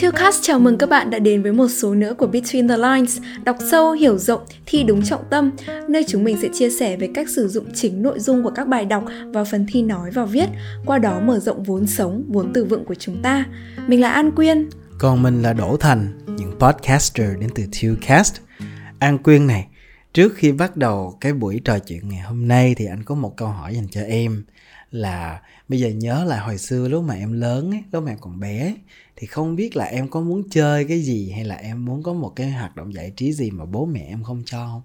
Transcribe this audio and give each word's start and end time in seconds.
Tillcast 0.00 0.42
chào 0.42 0.58
mừng 0.58 0.78
các 0.78 0.88
bạn 0.88 1.10
đã 1.10 1.18
đến 1.18 1.42
với 1.42 1.52
một 1.52 1.68
số 1.68 1.94
nữa 1.94 2.14
của 2.18 2.26
Between 2.26 2.68
the 2.68 2.76
Lines, 2.76 3.18
đọc 3.44 3.56
sâu, 3.70 3.92
hiểu 3.92 4.18
rộng, 4.18 4.40
thi 4.66 4.82
đúng 4.82 5.02
trọng 5.02 5.24
tâm, 5.30 5.50
nơi 5.88 6.04
chúng 6.08 6.24
mình 6.24 6.36
sẽ 6.42 6.48
chia 6.54 6.70
sẻ 6.70 6.96
về 6.96 7.10
cách 7.14 7.28
sử 7.30 7.48
dụng 7.48 7.64
chính 7.74 8.02
nội 8.02 8.20
dung 8.20 8.42
của 8.42 8.50
các 8.50 8.68
bài 8.68 8.84
đọc 8.84 9.04
vào 9.32 9.44
phần 9.44 9.66
thi 9.72 9.82
nói 9.82 10.10
và 10.10 10.24
viết, 10.24 10.46
qua 10.86 10.98
đó 10.98 11.20
mở 11.20 11.38
rộng 11.38 11.62
vốn 11.62 11.86
sống, 11.86 12.24
vốn 12.28 12.52
từ 12.54 12.64
vựng 12.64 12.84
của 12.84 12.94
chúng 12.94 13.22
ta. 13.22 13.44
Mình 13.86 14.00
là 14.00 14.10
An 14.10 14.30
Quyên. 14.30 14.68
Còn 14.98 15.22
mình 15.22 15.42
là 15.42 15.52
Đỗ 15.52 15.76
Thành, 15.76 16.08
những 16.26 16.52
podcaster 16.58 17.30
đến 17.40 17.50
từ 17.54 17.64
Tillcast. 17.80 18.34
An 18.98 19.18
Quyên 19.18 19.46
này, 19.46 19.66
trước 20.12 20.34
khi 20.34 20.52
bắt 20.52 20.76
đầu 20.76 21.18
cái 21.20 21.32
buổi 21.32 21.60
trò 21.64 21.78
chuyện 21.78 22.08
ngày 22.08 22.20
hôm 22.20 22.48
nay 22.48 22.74
thì 22.74 22.86
anh 22.86 23.02
có 23.04 23.14
một 23.14 23.36
câu 23.36 23.48
hỏi 23.48 23.74
dành 23.74 23.88
cho 23.88 24.00
em 24.00 24.44
là 24.90 25.40
bây 25.68 25.80
giờ 25.80 25.88
nhớ 25.88 26.24
lại 26.24 26.38
hồi 26.38 26.58
xưa 26.58 26.88
lúc 26.88 27.04
mà 27.04 27.14
em 27.14 27.40
lớn 27.40 27.70
ấy, 27.70 27.82
lúc 27.92 28.02
mà 28.04 28.12
em 28.12 28.18
còn 28.20 28.40
bé 28.40 28.74
thì 29.20 29.26
không 29.26 29.56
biết 29.56 29.76
là 29.76 29.84
em 29.84 30.08
có 30.08 30.20
muốn 30.20 30.42
chơi 30.50 30.84
cái 30.84 31.00
gì 31.00 31.30
hay 31.30 31.44
là 31.44 31.54
em 31.54 31.84
muốn 31.84 32.02
có 32.02 32.12
một 32.12 32.32
cái 32.36 32.50
hoạt 32.50 32.76
động 32.76 32.94
giải 32.94 33.12
trí 33.16 33.32
gì 33.32 33.50
mà 33.50 33.64
bố 33.64 33.86
mẹ 33.86 34.06
em 34.08 34.22
không 34.22 34.42
cho 34.46 34.66
không? 34.72 34.82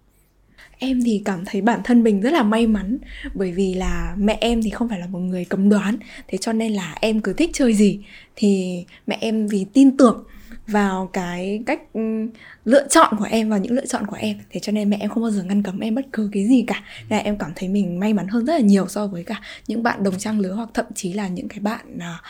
Em 0.78 1.02
thì 1.06 1.22
cảm 1.26 1.46
thấy 1.46 1.62
bản 1.62 1.80
thân 1.84 2.04
mình 2.04 2.22
rất 2.22 2.34
là 2.34 2.44
may 2.44 2.68
mắn, 2.68 2.98
bởi 3.34 3.52
vì 3.52 3.74
là 3.74 4.16
mẹ 4.18 4.38
em 4.42 4.62
thì 4.64 4.70
không 4.70 4.90
phải 4.90 5.00
là 5.00 5.08
một 5.08 5.20
người 5.20 5.46
cấm 5.46 5.70
đoán. 5.70 5.98
Thế 6.28 6.38
cho 6.42 6.54
nên 6.54 6.72
là 6.72 6.96
em 7.02 7.22
cứ 7.22 7.34
thích 7.34 7.50
chơi 7.54 7.74
gì 7.74 8.00
thì 8.36 8.84
mẹ 9.08 9.18
em 9.22 9.48
vì 9.48 9.66
tin 9.74 9.98
tưởng 9.98 10.24
vào 10.68 11.10
cái 11.14 11.64
cách 11.66 11.82
ừ, 11.94 12.02
lựa 12.66 12.88
chọn 12.88 13.16
của 13.20 13.28
em, 13.30 13.50
vào 13.50 13.60
những 13.60 13.74
lựa 13.74 13.86
chọn 13.86 14.06
của 14.08 14.16
em. 14.16 14.38
Thế 14.52 14.60
cho 14.60 14.72
nên 14.72 14.90
mẹ 14.90 14.98
em 15.00 15.10
không 15.10 15.24
bao 15.24 15.32
giờ 15.32 15.44
ngăn 15.44 15.64
cấm 15.64 15.80
em 15.80 15.96
bất 15.96 16.06
cứ 16.14 16.30
cái 16.34 16.48
gì 16.48 16.64
cả. 16.68 16.84
Nên 17.10 17.18
là 17.18 17.24
em 17.24 17.38
cảm 17.38 17.52
thấy 17.56 17.70
mình 17.70 18.00
may 18.00 18.14
mắn 18.14 18.28
hơn 18.28 18.46
rất 18.46 18.54
là 18.54 18.60
nhiều 18.60 18.88
so 18.88 19.08
với 19.08 19.24
cả 19.24 19.42
những 19.68 19.84
bạn 19.84 20.04
đồng 20.04 20.18
trang 20.18 20.40
lứa 20.40 20.54
hoặc 20.54 20.70
thậm 20.74 20.86
chí 20.96 21.14
là 21.14 21.28
những 21.28 21.48
cái 21.48 21.60
bạn 21.60 22.00
à, 22.00 22.22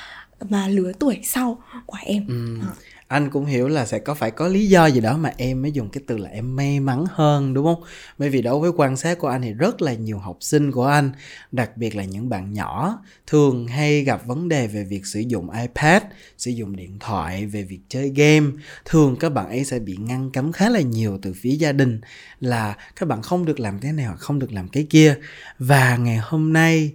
mà 0.50 0.68
lứa 0.68 0.92
tuổi 1.00 1.20
sau 1.24 1.64
của 1.86 1.98
em. 2.06 2.28
Ừ. 2.28 2.58
à 2.62 2.74
anh 3.14 3.30
cũng 3.30 3.46
hiểu 3.46 3.68
là 3.68 3.86
sẽ 3.86 4.00
có 4.00 4.14
phải 4.14 4.32
có 4.32 4.48
lý 4.48 4.68
do 4.68 4.86
gì 4.86 5.02
đó 5.02 5.18
mà 5.18 5.32
em 5.38 5.62
mới 5.62 5.72
dùng 5.72 5.90
cái 5.90 6.04
từ 6.08 6.18
là 6.18 6.30
em 6.30 6.55
may 6.55 6.80
mắn 6.80 7.05
hơn 7.12 7.54
đúng 7.54 7.66
không? 7.66 7.84
Bởi 8.18 8.30
vì 8.30 8.41
đối 8.41 8.60
với 8.60 8.72
quan 8.77 8.98
sát 8.98 9.20
của 9.20 9.27
anh 9.27 9.41
thì 9.41 9.54
rất 9.54 9.82
là 9.82 9.94
nhiều 9.94 10.20
học 10.20 10.38
sinh 10.40 10.72
của 10.72 10.85
anh 10.85 11.12
đặc 11.52 11.77
biệt 11.77 11.96
là 11.96 12.04
những 12.04 12.30
bạn 12.30 12.54
nhỏ 12.54 13.00
thường 13.27 13.68
hay 13.68 14.02
gặp 14.04 14.26
vấn 14.26 14.50
đề 14.50 14.68
về 14.68 14.84
việc 14.84 15.05
sử 15.05 15.20
dụng 15.20 15.50
ipad 15.50 16.04
sử 16.38 16.52
dụng 16.52 16.76
điện 16.76 16.98
thoại 17.00 17.46
về 17.46 17.63
việc 17.63 17.80
chơi 17.90 18.10
game. 18.16 18.48
Thường 18.85 19.16
các 19.20 19.30
bạn 19.30 19.48
ấy 19.48 19.66
sẽ 19.66 19.80
bị 19.80 19.98
ngăn 20.00 20.32
cấm 20.32 20.52
khá 20.52 20.70
là 20.70 20.82
nhiều 20.82 21.20
từ 21.22 21.34
phía 21.34 21.52
gia 21.52 21.72
đình 21.72 22.02
là 22.40 22.78
các 22.96 23.10
bạn 23.10 23.22
không 23.22 23.46
được 23.46 23.60
làm 23.60 23.80
cái 23.80 23.94
này 23.94 24.05
hoặc 24.05 24.20
không 24.20 24.40
được 24.40 24.52
làm 24.52 24.68
cái 24.68 24.88
kia. 24.90 25.16
Và 25.60 25.98
ngày 25.98 26.18
hôm 26.18 26.54
nay 26.54 26.91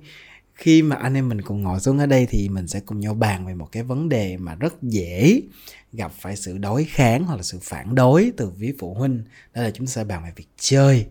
khi 0.58 0.82
mà 0.82 0.96
anh 0.96 1.14
em 1.14 1.28
mình 1.28 1.42
cùng 1.42 1.62
ngồi 1.62 1.80
xuống 1.80 1.98
ở 1.98 2.06
đây 2.06 2.26
thì 2.30 2.48
mình 2.48 2.66
sẽ 2.66 2.80
cùng 2.80 3.00
nhau 3.00 3.14
bàn 3.14 3.46
về 3.46 3.54
một 3.54 3.68
cái 3.72 3.82
vấn 3.82 4.08
đề 4.08 4.36
mà 4.36 4.54
rất 4.54 4.82
dễ 4.82 5.40
gặp 5.92 6.12
phải 6.20 6.36
sự 6.36 6.58
đối 6.58 6.84
kháng 6.84 7.24
hoặc 7.24 7.36
là 7.36 7.42
sự 7.42 7.58
phản 7.62 7.94
đối 7.94 8.32
từ 8.36 8.52
phía 8.60 8.74
phụ 8.78 8.94
huynh. 8.94 9.22
Đó 9.54 9.62
là 9.62 9.70
chúng 9.70 9.86
ta 9.86 9.90
sẽ 9.90 10.04
bàn 10.04 10.22
về 10.24 10.32
việc 10.36 10.48
chơi. 10.58 11.06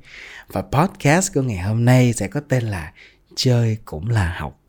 Và 0.48 0.62
podcast 0.62 1.34
của 1.34 1.42
ngày 1.42 1.58
hôm 1.58 1.86
nay 1.86 2.14
sẽ 2.14 2.28
có 2.28 2.40
tên 2.40 2.64
là 2.64 2.92
chơi 3.36 3.78
cũng 3.86 4.10
là 4.10 4.36
học. 4.38 4.60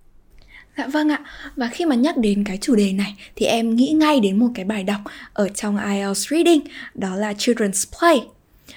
Dạ 0.78 0.86
vâng 0.86 1.08
ạ, 1.08 1.24
và 1.56 1.68
khi 1.72 1.84
mà 1.84 1.94
nhắc 1.94 2.16
đến 2.16 2.44
cái 2.44 2.58
chủ 2.60 2.74
đề 2.74 2.92
này 2.92 3.14
thì 3.36 3.46
em 3.46 3.74
nghĩ 3.74 3.92
ngay 3.92 4.20
đến 4.20 4.38
một 4.38 4.48
cái 4.54 4.64
bài 4.64 4.84
đọc 4.84 5.00
ở 5.32 5.48
trong 5.48 5.78
IELTS 5.84 6.30
Reading 6.30 6.60
đó 6.94 7.16
là 7.16 7.32
Children's 7.32 7.98
Play. 7.98 8.26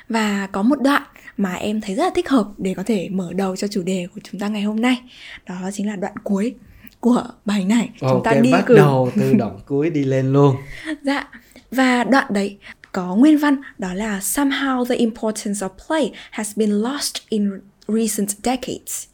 Và 0.09 0.47
có 0.51 0.61
một 0.61 0.81
đoạn 0.81 1.03
mà 1.41 1.55
em 1.55 1.81
thấy 1.81 1.95
rất 1.95 2.03
là 2.03 2.11
thích 2.15 2.29
hợp 2.29 2.47
để 2.57 2.73
có 2.73 2.83
thể 2.83 3.09
mở 3.09 3.33
đầu 3.33 3.55
cho 3.55 3.67
chủ 3.67 3.83
đề 3.83 4.07
của 4.15 4.21
chúng 4.23 4.39
ta 4.39 4.47
ngày 4.47 4.61
hôm 4.61 4.81
nay. 4.81 5.01
Đó 5.47 5.69
chính 5.73 5.87
là 5.87 5.95
đoạn 5.95 6.13
cuối 6.23 6.55
của 6.99 7.23
bài 7.45 7.65
này. 7.65 7.89
Okay, 8.01 8.13
chúng 8.13 8.23
ta 8.23 8.33
đi 8.33 8.51
bắt 8.51 8.63
cử. 8.65 8.75
đầu 8.75 9.11
từ 9.15 9.33
đoạn 9.37 9.59
cuối 9.67 9.89
đi 9.89 10.03
lên 10.03 10.33
luôn. 10.33 10.55
Dạ 11.01 11.27
và 11.71 12.03
đoạn 12.03 12.25
đấy 12.29 12.57
có 12.91 13.15
nguyên 13.15 13.37
văn 13.37 13.55
đó 13.77 13.93
là 13.93 14.19
somehow 14.19 14.85
the 14.85 14.95
importance 14.95 15.59
of 15.59 15.69
play 15.87 16.11
has 16.31 16.57
been 16.57 16.71
lost 16.71 17.15
in 17.29 17.49
recent 17.87 18.29
decades. 18.43 19.07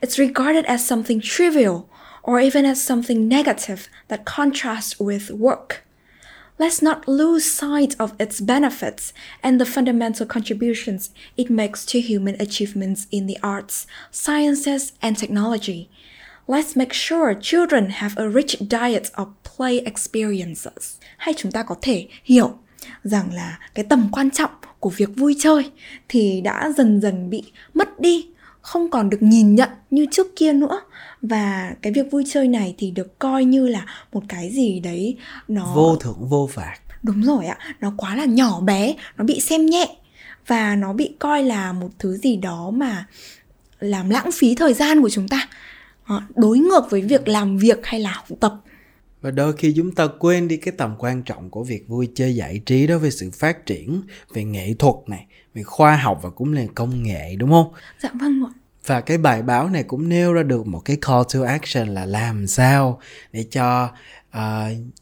It's 0.00 0.28
regarded 0.28 0.64
as 0.64 0.90
something 0.92 1.20
trivial 1.22 1.76
or 2.30 2.40
even 2.42 2.64
as 2.64 2.90
something 2.90 3.28
negative 3.28 3.82
that 4.08 4.20
contrasts 4.24 5.02
with 5.02 5.38
work 5.38 5.83
Let's 6.56 6.80
not 6.80 7.08
lose 7.08 7.44
sight 7.44 7.96
of 7.98 8.12
its 8.20 8.40
benefits 8.40 9.12
and 9.42 9.60
the 9.60 9.64
fundamental 9.64 10.24
contributions 10.24 11.10
it 11.36 11.50
makes 11.50 11.84
to 11.86 12.00
human 12.00 12.36
achievements 12.38 13.08
in 13.10 13.26
the 13.26 13.38
arts, 13.42 13.86
sciences, 14.12 14.92
and 15.02 15.18
technology. 15.18 15.88
Let's 16.46 16.76
make 16.76 16.92
sure 16.92 17.34
children 17.34 17.90
have 17.90 18.16
a 18.16 18.28
rich 18.28 18.56
diet 18.68 19.10
of 19.14 19.28
play 19.42 19.78
experiences. 19.78 21.00
Hay 21.16 21.34
chúng 21.34 21.52
ta 21.52 21.62
có 21.62 21.74
thể 21.82 22.08
hiểu 22.24 22.58
rằng 23.04 23.34
là 23.34 23.58
cái 23.74 23.84
tầm 23.84 24.08
quan 24.12 24.30
trọng 24.30 24.50
của 24.80 24.90
việc 24.90 25.16
vui 25.16 25.36
chơi 25.38 25.70
thì 26.08 26.40
đã 26.40 26.72
dần 26.76 27.00
dần 27.00 27.30
bị 27.30 27.42
mất 27.74 28.00
đi 28.00 28.26
không 28.64 28.90
còn 28.90 29.10
được 29.10 29.18
nhìn 29.22 29.54
nhận 29.54 29.68
như 29.90 30.06
trước 30.10 30.36
kia 30.36 30.52
nữa. 30.52 30.80
Và 31.22 31.74
cái 31.82 31.92
việc 31.92 32.10
vui 32.10 32.24
chơi 32.28 32.48
này 32.48 32.74
thì 32.78 32.90
được 32.90 33.18
coi 33.18 33.44
như 33.44 33.68
là 33.68 33.86
một 34.12 34.22
cái 34.28 34.50
gì 34.50 34.80
đấy 34.80 35.16
nó 35.48 35.74
vô 35.74 35.96
thưởng 35.96 36.28
vô 36.28 36.48
phạt. 36.52 36.74
Đúng 37.02 37.22
rồi 37.22 37.46
ạ 37.46 37.58
nó 37.80 37.92
quá 37.96 38.16
là 38.16 38.24
nhỏ 38.24 38.60
bé 38.60 38.94
nó 39.16 39.24
bị 39.24 39.40
xem 39.40 39.66
nhẹ. 39.66 39.96
Và 40.46 40.74
nó 40.74 40.92
bị 40.92 41.14
coi 41.18 41.42
là 41.42 41.72
một 41.72 41.88
thứ 41.98 42.16
gì 42.16 42.36
đó 42.36 42.70
mà 42.74 43.06
làm 43.80 44.10
lãng 44.10 44.30
phí 44.32 44.54
thời 44.54 44.74
gian 44.74 45.02
của 45.02 45.10
chúng 45.10 45.28
ta. 45.28 45.48
Ờ, 46.06 46.22
đối 46.34 46.58
ngược 46.58 46.90
với 46.90 47.00
việc 47.00 47.28
làm 47.28 47.58
việc 47.58 47.78
hay 47.82 48.00
là 48.00 48.10
học 48.10 48.26
tập 48.40 48.54
và 49.24 49.30
đôi 49.30 49.52
khi 49.52 49.72
chúng 49.76 49.92
ta 49.92 50.06
quên 50.18 50.48
đi 50.48 50.56
cái 50.56 50.74
tầm 50.78 50.94
quan 50.98 51.22
trọng 51.22 51.50
của 51.50 51.64
việc 51.64 51.88
vui 51.88 52.08
chơi 52.14 52.36
giải 52.36 52.60
trí 52.66 52.86
đối 52.86 52.98
với 52.98 53.10
sự 53.10 53.30
phát 53.30 53.66
triển 53.66 54.02
về 54.32 54.44
nghệ 54.44 54.74
thuật 54.78 54.94
này 55.06 55.26
về 55.54 55.62
khoa 55.62 55.96
học 55.96 56.20
và 56.22 56.30
cũng 56.30 56.52
là 56.52 56.62
công 56.74 57.02
nghệ 57.02 57.36
đúng 57.36 57.50
không? 57.50 57.72
Dạ 58.02 58.10
vâng 58.20 58.44
ạ. 58.44 58.52
Và 58.86 59.00
cái 59.00 59.18
bài 59.18 59.42
báo 59.42 59.68
này 59.68 59.82
cũng 59.82 60.08
nêu 60.08 60.32
ra 60.32 60.42
được 60.42 60.66
một 60.66 60.80
cái 60.84 60.96
call 60.96 61.22
to 61.34 61.42
action 61.46 61.94
là 61.94 62.06
làm 62.06 62.46
sao 62.46 63.00
để 63.32 63.44
cho 63.50 63.90
uh, 64.36 64.40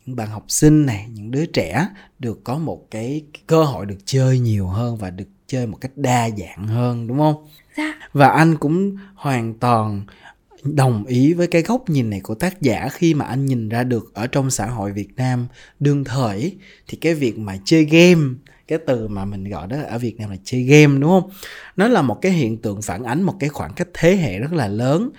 những 0.06 0.16
bạn 0.16 0.28
học 0.28 0.44
sinh 0.48 0.86
này 0.86 1.06
những 1.12 1.30
đứa 1.30 1.46
trẻ 1.46 1.88
được 2.18 2.44
có 2.44 2.58
một 2.58 2.90
cái 2.90 3.24
cơ 3.46 3.64
hội 3.64 3.86
được 3.86 3.98
chơi 4.04 4.38
nhiều 4.38 4.66
hơn 4.66 4.96
và 4.96 5.10
được 5.10 5.28
chơi 5.46 5.66
một 5.66 5.78
cách 5.80 5.92
đa 5.96 6.30
dạng 6.30 6.68
hơn 6.68 7.06
đúng 7.06 7.18
không? 7.18 7.48
Dạ. 7.76 7.94
Và 8.12 8.28
anh 8.28 8.56
cũng 8.56 8.96
hoàn 9.14 9.54
toàn 9.54 10.02
đồng 10.62 11.04
ý 11.04 11.32
với 11.32 11.46
cái 11.46 11.62
góc 11.62 11.90
nhìn 11.90 12.10
này 12.10 12.20
của 12.20 12.34
tác 12.34 12.60
giả 12.60 12.88
khi 12.92 13.14
mà 13.14 13.24
anh 13.24 13.46
nhìn 13.46 13.68
ra 13.68 13.84
được 13.84 14.14
ở 14.14 14.26
trong 14.26 14.50
xã 14.50 14.66
hội 14.66 14.92
Việt 14.92 15.08
Nam 15.16 15.46
đương 15.80 16.04
thời 16.04 16.56
thì 16.88 16.98
cái 17.00 17.14
việc 17.14 17.38
mà 17.38 17.58
chơi 17.64 17.84
game 17.84 18.22
cái 18.68 18.78
từ 18.86 19.08
mà 19.08 19.24
mình 19.24 19.44
gọi 19.48 19.66
đó 19.66 19.76
ở 19.88 19.98
Việt 19.98 20.20
Nam 20.20 20.30
là 20.30 20.36
chơi 20.44 20.62
game 20.62 20.98
đúng 21.00 21.10
không? 21.10 21.30
Nó 21.76 21.88
là 21.88 22.02
một 22.02 22.18
cái 22.22 22.32
hiện 22.32 22.56
tượng 22.56 22.82
phản 22.82 23.04
ánh 23.04 23.22
một 23.22 23.34
cái 23.40 23.48
khoảng 23.48 23.72
cách 23.74 23.88
thế 23.94 24.16
hệ 24.16 24.38
rất 24.38 24.52
là 24.52 24.68
lớn. 24.68 25.10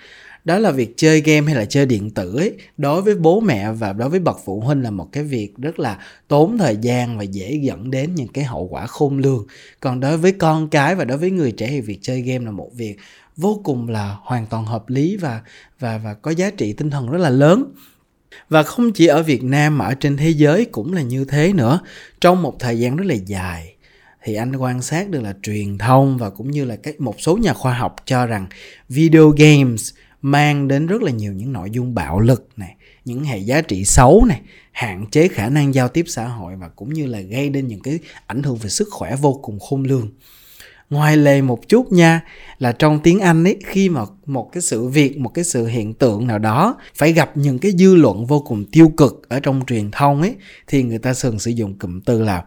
Đó 0.44 0.58
là 0.58 0.70
việc 0.70 0.94
chơi 0.96 1.20
game 1.20 1.46
hay 1.46 1.54
là 1.54 1.64
chơi 1.64 1.86
điện 1.86 2.10
tử 2.10 2.36
ấy, 2.36 2.52
đối 2.76 3.02
với 3.02 3.14
bố 3.14 3.40
mẹ 3.40 3.72
và 3.72 3.92
đối 3.92 4.08
với 4.08 4.20
bậc 4.20 4.36
phụ 4.44 4.60
huynh 4.60 4.82
là 4.82 4.90
một 4.90 5.08
cái 5.12 5.24
việc 5.24 5.52
rất 5.56 5.78
là 5.78 5.98
tốn 6.28 6.58
thời 6.58 6.76
gian 6.76 7.18
và 7.18 7.22
dễ 7.22 7.58
dẫn 7.62 7.90
đến 7.90 8.14
những 8.14 8.28
cái 8.28 8.44
hậu 8.44 8.68
quả 8.68 8.86
khôn 8.86 9.18
lường. 9.18 9.46
Còn 9.80 10.00
đối 10.00 10.16
với 10.16 10.32
con 10.32 10.68
cái 10.68 10.94
và 10.94 11.04
đối 11.04 11.18
với 11.18 11.30
người 11.30 11.52
trẻ 11.52 11.66
thì 11.68 11.80
việc 11.80 11.98
chơi 12.02 12.20
game 12.20 12.44
là 12.44 12.50
một 12.50 12.70
việc 12.74 12.96
vô 13.36 13.60
cùng 13.64 13.88
là 13.88 14.16
hoàn 14.22 14.46
toàn 14.46 14.64
hợp 14.64 14.88
lý 14.88 15.16
và 15.16 15.40
và 15.80 15.98
và 15.98 16.14
có 16.14 16.30
giá 16.30 16.50
trị 16.50 16.72
tinh 16.72 16.90
thần 16.90 17.10
rất 17.10 17.18
là 17.18 17.30
lớn. 17.30 17.74
Và 18.48 18.62
không 18.62 18.92
chỉ 18.92 19.06
ở 19.06 19.22
Việt 19.22 19.42
Nam 19.42 19.78
mà 19.78 19.84
ở 19.84 19.94
trên 19.94 20.16
thế 20.16 20.30
giới 20.30 20.64
cũng 20.64 20.92
là 20.92 21.02
như 21.02 21.24
thế 21.24 21.52
nữa. 21.52 21.80
Trong 22.20 22.42
một 22.42 22.56
thời 22.58 22.78
gian 22.78 22.96
rất 22.96 23.04
là 23.06 23.14
dài 23.14 23.74
thì 24.24 24.34
anh 24.34 24.56
quan 24.56 24.82
sát 24.82 25.10
được 25.10 25.20
là 25.20 25.34
truyền 25.42 25.78
thông 25.78 26.18
và 26.18 26.30
cũng 26.30 26.50
như 26.50 26.64
là 26.64 26.76
các, 26.76 27.00
một 27.00 27.20
số 27.20 27.36
nhà 27.36 27.54
khoa 27.54 27.74
học 27.74 27.96
cho 28.04 28.26
rằng 28.26 28.46
video 28.88 29.28
games 29.28 29.90
mang 30.22 30.68
đến 30.68 30.86
rất 30.86 31.02
là 31.02 31.10
nhiều 31.10 31.32
những 31.32 31.52
nội 31.52 31.70
dung 31.70 31.94
bạo 31.94 32.20
lực 32.20 32.48
này, 32.56 32.76
những 33.04 33.24
hệ 33.24 33.38
giá 33.38 33.60
trị 33.60 33.84
xấu 33.84 34.24
này, 34.28 34.40
hạn 34.72 35.06
chế 35.10 35.28
khả 35.28 35.48
năng 35.48 35.74
giao 35.74 35.88
tiếp 35.88 36.04
xã 36.08 36.28
hội 36.28 36.56
và 36.56 36.68
cũng 36.68 36.92
như 36.92 37.06
là 37.06 37.20
gây 37.20 37.50
đến 37.50 37.68
những 37.68 37.80
cái 37.80 37.98
ảnh 38.26 38.42
hưởng 38.42 38.56
về 38.56 38.68
sức 38.70 38.88
khỏe 38.90 39.16
vô 39.16 39.40
cùng 39.42 39.60
khôn 39.60 39.82
lường 39.82 40.10
ngoài 40.90 41.16
lề 41.16 41.42
một 41.42 41.68
chút 41.68 41.92
nha, 41.92 42.20
là 42.58 42.72
trong 42.72 43.00
tiếng 43.02 43.20
anh 43.20 43.44
ấy, 43.44 43.58
khi 43.66 43.88
mà 43.88 44.00
một 44.26 44.50
cái 44.52 44.62
sự 44.62 44.88
việc, 44.88 45.18
một 45.18 45.28
cái 45.28 45.44
sự 45.44 45.66
hiện 45.66 45.94
tượng 45.94 46.26
nào 46.26 46.38
đó 46.38 46.76
phải 46.94 47.12
gặp 47.12 47.36
những 47.36 47.58
cái 47.58 47.72
dư 47.72 47.94
luận 47.94 48.26
vô 48.26 48.40
cùng 48.40 48.64
tiêu 48.72 48.92
cực 48.96 49.28
ở 49.28 49.40
trong 49.40 49.66
truyền 49.66 49.90
thông 49.90 50.22
ấy, 50.22 50.34
thì 50.66 50.82
người 50.82 50.98
ta 50.98 51.12
thường 51.22 51.38
sử 51.38 51.50
dụng 51.50 51.78
cụm 51.78 52.00
từ 52.00 52.22
là 52.22 52.44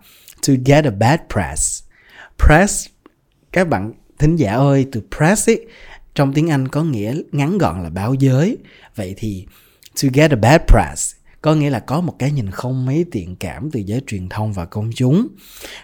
to 0.47 0.53
get 0.65 0.85
a 0.85 0.91
bad 0.91 1.19
press. 1.33 1.83
Press, 2.47 2.87
các 3.51 3.67
bạn 3.67 3.93
thính 4.19 4.35
giả 4.35 4.53
ơi, 4.53 4.85
từ 4.91 5.01
press 5.17 5.49
ấy, 5.49 5.65
trong 6.15 6.33
tiếng 6.33 6.49
anh 6.49 6.67
có 6.67 6.83
nghĩa 6.83 7.21
ngắn 7.31 7.57
gọn 7.57 7.83
là 7.83 7.89
báo 7.89 8.13
giới. 8.13 8.57
Vậy 8.95 9.13
thì 9.17 9.45
to 10.03 10.09
get 10.13 10.31
a 10.31 10.35
bad 10.35 10.61
press 10.67 11.16
có 11.41 11.55
nghĩa 11.55 11.69
là 11.69 11.79
có 11.79 12.01
một 12.01 12.15
cái 12.19 12.31
nhìn 12.31 12.51
không 12.51 12.85
mấy 12.85 13.05
tiện 13.11 13.35
cảm 13.35 13.71
từ 13.71 13.79
giới 13.79 14.01
truyền 14.07 14.29
thông 14.29 14.53
và 14.53 14.65
công 14.65 14.89
chúng 14.95 15.27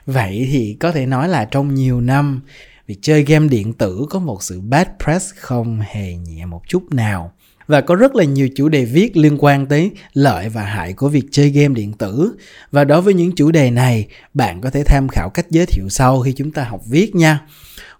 vậy 0.05 0.47
thì 0.51 0.77
có 0.79 0.91
thể 0.91 1.05
nói 1.05 1.29
là 1.29 1.45
trong 1.45 1.73
nhiều 1.73 2.01
năm 2.01 2.41
việc 2.87 2.97
chơi 3.01 3.23
game 3.23 3.47
điện 3.47 3.73
tử 3.73 4.05
có 4.09 4.19
một 4.19 4.43
sự 4.43 4.61
bad 4.61 4.87
press 5.03 5.33
không 5.35 5.79
hề 5.81 6.15
nhẹ 6.15 6.45
một 6.45 6.61
chút 6.67 6.93
nào 6.93 7.31
và 7.67 7.81
có 7.81 7.95
rất 7.95 8.15
là 8.15 8.23
nhiều 8.23 8.49
chủ 8.55 8.69
đề 8.69 8.85
viết 8.85 9.17
liên 9.17 9.37
quan 9.39 9.65
tới 9.65 9.91
lợi 10.13 10.49
và 10.49 10.63
hại 10.63 10.93
của 10.93 11.09
việc 11.09 11.23
chơi 11.31 11.49
game 11.49 11.73
điện 11.73 11.93
tử. 11.93 12.33
Và 12.71 12.83
đối 12.83 13.01
với 13.01 13.13
những 13.13 13.35
chủ 13.35 13.51
đề 13.51 13.71
này, 13.71 14.07
bạn 14.33 14.61
có 14.61 14.69
thể 14.69 14.83
tham 14.83 15.07
khảo 15.07 15.29
cách 15.29 15.45
giới 15.49 15.65
thiệu 15.65 15.89
sau 15.89 16.21
khi 16.21 16.33
chúng 16.33 16.51
ta 16.51 16.63
học 16.63 16.81
viết 16.89 17.15
nha. 17.15 17.39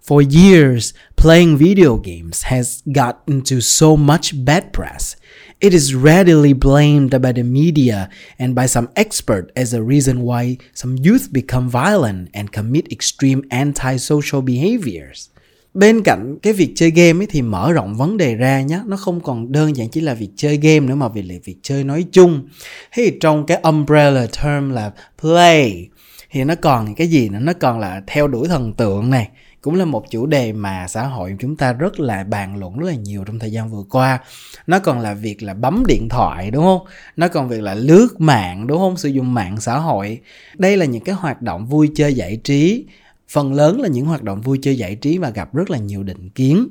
For 0.08 0.50
years, 0.50 0.94
playing 1.16 1.56
video 1.56 2.02
games 2.04 2.44
has 2.44 2.78
got 2.84 3.16
into 3.26 3.56
so 3.60 3.86
much 3.86 4.44
bad 4.46 4.62
press. 4.72 5.16
It 5.60 5.72
is 5.72 5.94
readily 5.94 6.52
blamed 6.52 7.10
by 7.10 7.32
the 7.32 7.42
media 7.42 8.08
and 8.38 8.54
by 8.54 8.66
some 8.66 8.86
experts 8.94 9.48
as 9.54 9.74
a 9.74 9.80
reason 9.80 10.24
why 10.24 10.56
some 10.74 10.96
youth 10.96 11.32
become 11.32 11.68
violent 11.68 12.28
and 12.32 12.52
commit 12.52 12.84
extreme 12.90 13.42
antisocial 13.50 14.42
behaviors. 14.42 15.28
Bên 15.74 16.02
cạnh 16.02 16.38
cái 16.42 16.52
việc 16.52 16.72
chơi 16.76 16.90
game 16.90 17.22
ấy 17.22 17.26
thì 17.30 17.42
mở 17.42 17.72
rộng 17.72 17.94
vấn 17.94 18.16
đề 18.16 18.34
ra 18.34 18.62
nhé, 18.62 18.80
nó 18.86 18.96
không 18.96 19.20
còn 19.20 19.52
đơn 19.52 19.76
giản 19.76 19.88
chỉ 19.88 20.00
là 20.00 20.14
việc 20.14 20.28
chơi 20.36 20.56
game 20.56 20.80
nữa 20.80 20.94
mà 20.94 21.08
vì 21.08 21.22
là 21.22 21.34
việc 21.44 21.56
chơi 21.62 21.84
nói 21.84 22.04
chung. 22.12 22.48
Thế 22.92 23.02
thì 23.10 23.18
trong 23.20 23.46
cái 23.46 23.60
umbrella 23.62 24.26
term 24.42 24.70
là 24.70 24.92
play 25.20 25.88
thì 26.30 26.44
nó 26.44 26.54
còn 26.54 26.94
cái 26.94 27.08
gì 27.08 27.28
nữa? 27.28 27.38
Nó 27.42 27.52
còn 27.52 27.78
là 27.78 28.02
theo 28.06 28.28
đuổi 28.28 28.48
thần 28.48 28.72
tượng 28.72 29.10
này, 29.10 29.28
cũng 29.64 29.74
là 29.74 29.84
một 29.84 30.10
chủ 30.10 30.26
đề 30.26 30.52
mà 30.52 30.88
xã 30.88 31.06
hội 31.06 31.36
chúng 31.40 31.56
ta 31.56 31.72
rất 31.72 32.00
là 32.00 32.24
bàn 32.24 32.56
luận 32.56 32.78
rất 32.78 32.86
là 32.86 32.94
nhiều 32.94 33.24
trong 33.24 33.38
thời 33.38 33.52
gian 33.52 33.70
vừa 33.70 33.84
qua. 33.90 34.18
Nó 34.66 34.78
còn 34.78 35.00
là 35.00 35.14
việc 35.14 35.42
là 35.42 35.54
bấm 35.54 35.84
điện 35.88 36.08
thoại, 36.08 36.50
đúng 36.50 36.64
không? 36.64 36.86
Nó 37.16 37.28
còn 37.28 37.48
việc 37.48 37.62
là 37.62 37.74
lướt 37.74 38.08
mạng, 38.18 38.66
đúng 38.66 38.78
không? 38.78 38.96
Sử 38.96 39.08
dụng 39.08 39.34
mạng 39.34 39.60
xã 39.60 39.78
hội. 39.78 40.20
Đây 40.54 40.76
là 40.76 40.84
những 40.84 41.04
cái 41.04 41.14
hoạt 41.14 41.42
động 41.42 41.66
vui 41.66 41.90
chơi 41.94 42.14
giải 42.14 42.40
trí 42.44 42.86
phần 43.28 43.52
lớn 43.52 43.80
là 43.80 43.88
những 43.88 44.06
hoạt 44.06 44.22
động 44.22 44.40
vui 44.40 44.58
chơi 44.62 44.78
giải 44.78 44.94
trí 44.94 45.18
mà 45.18 45.30
gặp 45.30 45.54
rất 45.54 45.70
là 45.70 45.78
nhiều 45.78 46.02
định 46.02 46.30
kiến 46.30 46.68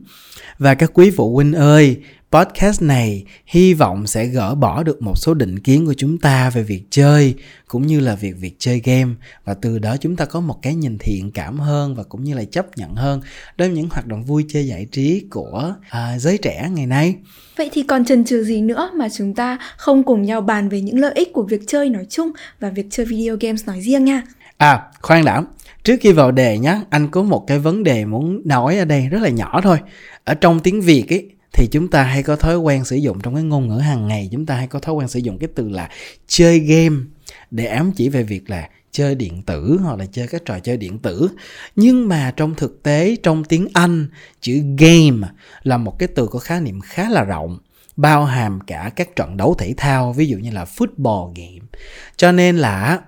và 0.60 0.74
các 0.74 0.92
quý 0.94 1.12
phụ 1.12 1.36
huynh 1.36 1.54
ơi 1.54 1.98
podcast 2.32 2.82
này 2.82 3.26
hy 3.46 3.74
vọng 3.74 4.08
sẽ 4.08 4.26
gỡ 4.26 4.56
bỏ 4.56 4.84
được 4.84 5.02
một 5.02 5.18
số 5.18 5.34
định 5.34 5.60
kiến 5.60 5.86
của 5.86 5.94
chúng 5.94 6.18
ta 6.18 6.50
về 6.50 6.64
việc 6.64 6.84
chơi 6.90 7.36
cũng 7.68 7.88
như 7.88 8.00
là 8.00 8.16
việc 8.16 8.36
việc 8.40 8.56
chơi 8.60 8.82
game 8.84 9.14
và 9.46 9.54
từ 9.54 9.80
đó 9.80 9.96
chúng 10.02 10.16
ta 10.16 10.26
có 10.26 10.40
một 10.40 10.62
cái 10.62 10.76
nhìn 10.76 10.98
thiện 10.98 11.32
cảm 11.32 11.60
hơn 11.60 11.96
và 11.96 12.04
cũng 12.04 12.24
như 12.24 12.34
là 12.34 12.44
chấp 12.44 12.78
nhận 12.78 12.96
hơn 12.96 13.22
đối 13.58 13.68
với 13.68 13.78
những 13.78 13.90
hoạt 13.90 14.08
động 14.08 14.24
vui 14.24 14.46
chơi 14.50 14.68
giải 14.68 14.88
trí 14.92 15.26
của 15.32 15.76
à, 15.90 16.20
giới 16.20 16.38
trẻ 16.38 16.70
ngày 16.74 16.86
nay 16.86 17.16
Vậy 17.58 17.70
thì 17.74 17.84
còn 17.84 18.06
chần 18.06 18.26
chừ 18.26 18.44
gì 18.44 18.62
nữa 18.62 18.92
mà 18.96 19.08
chúng 19.10 19.34
ta 19.34 19.58
không 19.78 20.04
cùng 20.04 20.22
nhau 20.22 20.42
bàn 20.42 20.70
về 20.70 20.82
những 20.82 21.00
lợi 21.00 21.14
ích 21.16 21.34
của 21.34 21.44
việc 21.44 21.62
chơi 21.68 21.90
nói 21.90 22.06
chung 22.10 22.32
và 22.60 22.70
việc 22.70 22.86
chơi 22.90 23.06
video 23.06 23.38
games 23.40 23.66
nói 23.66 23.82
riêng 23.82 24.06
nha. 24.06 24.24
À, 24.58 24.82
khoan 25.02 25.26
đã. 25.26 25.44
Trước 25.84 25.98
khi 26.02 26.12
vào 26.12 26.32
đề 26.32 26.58
nhé, 26.58 26.82
anh 26.90 27.08
có 27.08 27.24
một 27.24 27.48
cái 27.48 27.60
vấn 27.60 27.84
đề 27.84 28.06
muốn 28.06 28.42
nói 28.46 28.78
ở 28.78 28.86
đây 28.86 29.08
rất 29.10 29.22
là 29.22 29.30
nhỏ 29.30 29.62
thôi. 29.64 29.78
Ở 30.24 30.34
trong 30.34 30.60
tiếng 30.60 30.82
Việt 30.82 31.10
ấy 31.10 31.30
thì 31.54 31.68
chúng 31.72 31.88
ta 31.88 32.04
hay 32.04 32.24
có 32.24 32.36
thói 32.36 32.58
quen 32.58 32.86
sử 32.86 32.96
dụng 32.96 33.20
trong 33.22 33.36
cái 33.36 33.44
ngôn 33.44 33.68
ngữ 33.68 33.78
hàng 33.78 34.08
ngày 34.08 34.30
chúng 34.32 34.46
ta 34.46 34.56
hay 34.56 34.68
có 34.68 34.80
thói 34.80 34.96
quen 34.96 35.08
sử 35.08 35.20
dụng 35.20 35.38
cái 35.40 35.50
từ 35.56 35.70
là 35.70 35.90
chơi 36.28 36.60
game 36.60 36.96
để 37.52 37.66
ám 37.66 37.92
chỉ 37.96 38.10
về 38.10 38.24
việc 38.24 38.50
là 38.50 38.70
chơi 38.92 39.16
điện 39.16 39.42
tử 39.42 39.80
hoặc 39.84 40.00
là 40.00 40.06
chơi 40.12 40.28
các 40.28 40.46
trò 40.46 40.60
chơi 40.60 40.78
điện 40.78 41.00
tử 41.00 41.30
nhưng 41.76 42.08
mà 42.08 42.34
trong 42.38 42.56
thực 42.56 42.84
tế 42.84 43.16
trong 43.24 43.44
tiếng 43.44 43.68
anh 43.74 44.08
chữ 44.42 44.64
game 44.78 45.28
là 45.64 45.78
một 45.78 46.00
cái 46.00 46.08
từ 46.16 46.28
có 46.28 46.40
khái 46.40 46.62
niệm 46.62 46.82
khá 46.82 47.10
là 47.10 47.24
rộng 47.24 47.60
bao 47.96 48.26
hàm 48.26 48.60
cả 48.68 48.92
các 48.96 49.16
trận 49.16 49.38
đấu 49.38 49.56
thể 49.60 49.74
thao 49.78 50.14
ví 50.14 50.28
dụ 50.28 50.38
như 50.38 50.52
là 50.52 50.66
football 50.78 51.34
game 51.36 51.68
cho 52.18 52.32
nên 52.32 52.58
là 52.58 53.00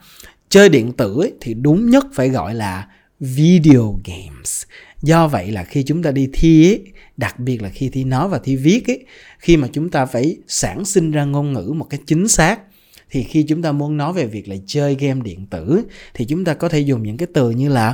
chơi 0.55 0.69
điện 0.69 0.91
tử 0.91 1.31
thì 1.41 1.53
đúng 1.53 1.89
nhất 1.89 2.05
phải 2.13 2.29
gọi 2.29 2.53
là 2.53 2.87
video 3.19 3.99
games. 4.05 4.63
Do 5.01 5.27
vậy 5.27 5.51
là 5.51 5.63
khi 5.63 5.83
chúng 5.83 6.03
ta 6.03 6.11
đi 6.11 6.29
thi 6.33 6.69
ấy, 6.69 6.81
đặc 7.17 7.39
biệt 7.39 7.61
là 7.61 7.69
khi 7.69 7.89
thi 7.89 8.03
nói 8.03 8.29
và 8.29 8.39
thi 8.43 8.55
viết 8.55 8.87
ấy, 8.87 9.05
khi 9.39 9.57
mà 9.57 9.67
chúng 9.73 9.89
ta 9.89 10.05
phải 10.05 10.37
sản 10.47 10.85
sinh 10.85 11.11
ra 11.11 11.25
ngôn 11.25 11.53
ngữ 11.53 11.73
một 11.75 11.87
cách 11.89 12.01
chính 12.05 12.27
xác 12.27 12.59
thì 13.09 13.23
khi 13.23 13.43
chúng 13.43 13.61
ta 13.61 13.71
muốn 13.71 13.97
nói 13.97 14.13
về 14.13 14.25
việc 14.25 14.47
là 14.47 14.55
chơi 14.65 14.95
game 14.95 15.21
điện 15.23 15.45
tử 15.45 15.83
thì 16.13 16.25
chúng 16.25 16.45
ta 16.45 16.53
có 16.53 16.69
thể 16.69 16.79
dùng 16.79 17.03
những 17.03 17.17
cái 17.17 17.27
từ 17.33 17.49
như 17.49 17.69
là 17.69 17.93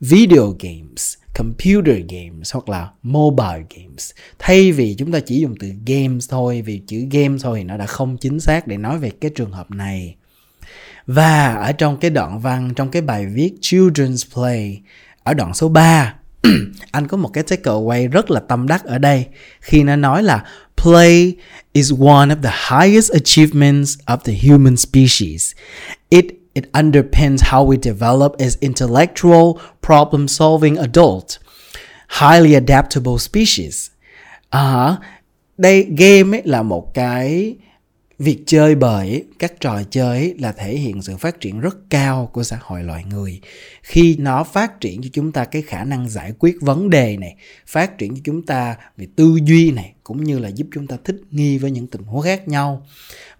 video 0.00 0.56
games 0.60 1.14
computer 1.34 1.96
games 2.08 2.54
hoặc 2.54 2.68
là 2.68 2.90
mobile 3.02 3.64
games. 3.76 4.10
Thay 4.38 4.72
vì 4.72 4.94
chúng 4.98 5.12
ta 5.12 5.20
chỉ 5.20 5.40
dùng 5.40 5.54
từ 5.60 5.72
games 5.86 6.30
thôi 6.30 6.62
vì 6.62 6.80
chữ 6.86 7.06
game 7.10 7.36
thôi 7.42 7.58
thì 7.58 7.64
nó 7.64 7.76
đã 7.76 7.86
không 7.86 8.16
chính 8.16 8.40
xác 8.40 8.66
để 8.66 8.76
nói 8.76 8.98
về 8.98 9.10
cái 9.20 9.30
trường 9.34 9.52
hợp 9.52 9.70
này 9.70 10.16
và 11.06 11.54
ở 11.54 11.72
trong 11.72 11.96
cái 11.96 12.10
đoạn 12.10 12.40
văn 12.40 12.72
trong 12.76 12.90
cái 12.90 13.02
bài 13.02 13.26
viết 13.26 13.52
children's 13.60 14.34
play 14.34 14.80
ở 15.22 15.34
đoạn 15.34 15.54
số 15.54 15.68
3 15.68 16.14
anh 16.90 17.08
có 17.08 17.16
một 17.16 17.28
cái 17.32 17.44
takeaway 17.44 18.08
rất 18.08 18.30
là 18.30 18.40
tâm 18.40 18.66
đắc 18.66 18.84
ở 18.84 18.98
đây 18.98 19.26
khi 19.60 19.82
nó 19.82 19.96
nói 19.96 20.22
là 20.22 20.44
play 20.82 21.36
is 21.72 21.92
one 21.92 22.28
of 22.28 22.42
the 22.42 22.52
highest 22.70 23.10
achievements 23.12 23.98
of 24.06 24.24
the 24.24 24.34
human 24.48 24.76
species. 24.76 25.54
It 26.08 26.24
it 26.54 26.64
underpins 26.72 27.42
how 27.42 27.64
we 27.64 27.76
develop 27.76 28.36
as 28.38 28.56
intellectual, 28.60 29.58
problem-solving 29.80 30.76
adult, 30.76 31.38
highly 32.08 32.54
adaptable 32.54 33.18
species. 33.18 33.90
À, 34.50 34.88
uh, 34.90 34.98
đây 35.58 35.86
game 35.98 36.38
ấy 36.38 36.42
là 36.44 36.62
một 36.62 36.94
cái 36.94 37.54
việc 38.22 38.42
chơi 38.46 38.74
bời, 38.74 39.24
các 39.38 39.60
trò 39.60 39.82
chơi 39.90 40.34
là 40.38 40.52
thể 40.52 40.76
hiện 40.76 41.02
sự 41.02 41.16
phát 41.16 41.40
triển 41.40 41.60
rất 41.60 41.76
cao 41.90 42.30
của 42.32 42.42
xã 42.42 42.58
hội 42.62 42.82
loài 42.82 43.04
người. 43.04 43.40
Khi 43.82 44.16
nó 44.18 44.44
phát 44.44 44.80
triển 44.80 45.02
cho 45.02 45.08
chúng 45.12 45.32
ta 45.32 45.44
cái 45.44 45.62
khả 45.62 45.84
năng 45.84 46.08
giải 46.08 46.32
quyết 46.38 46.56
vấn 46.60 46.90
đề 46.90 47.16
này, 47.16 47.36
phát 47.66 47.98
triển 47.98 48.14
cho 48.14 48.20
chúng 48.24 48.46
ta 48.46 48.76
về 48.96 49.06
tư 49.16 49.38
duy 49.44 49.70
này, 49.70 49.92
cũng 50.04 50.24
như 50.24 50.38
là 50.38 50.48
giúp 50.48 50.66
chúng 50.74 50.86
ta 50.86 50.96
thích 51.04 51.20
nghi 51.30 51.58
với 51.58 51.70
những 51.70 51.86
tình 51.86 52.02
huống 52.02 52.22
khác 52.22 52.48
nhau. 52.48 52.86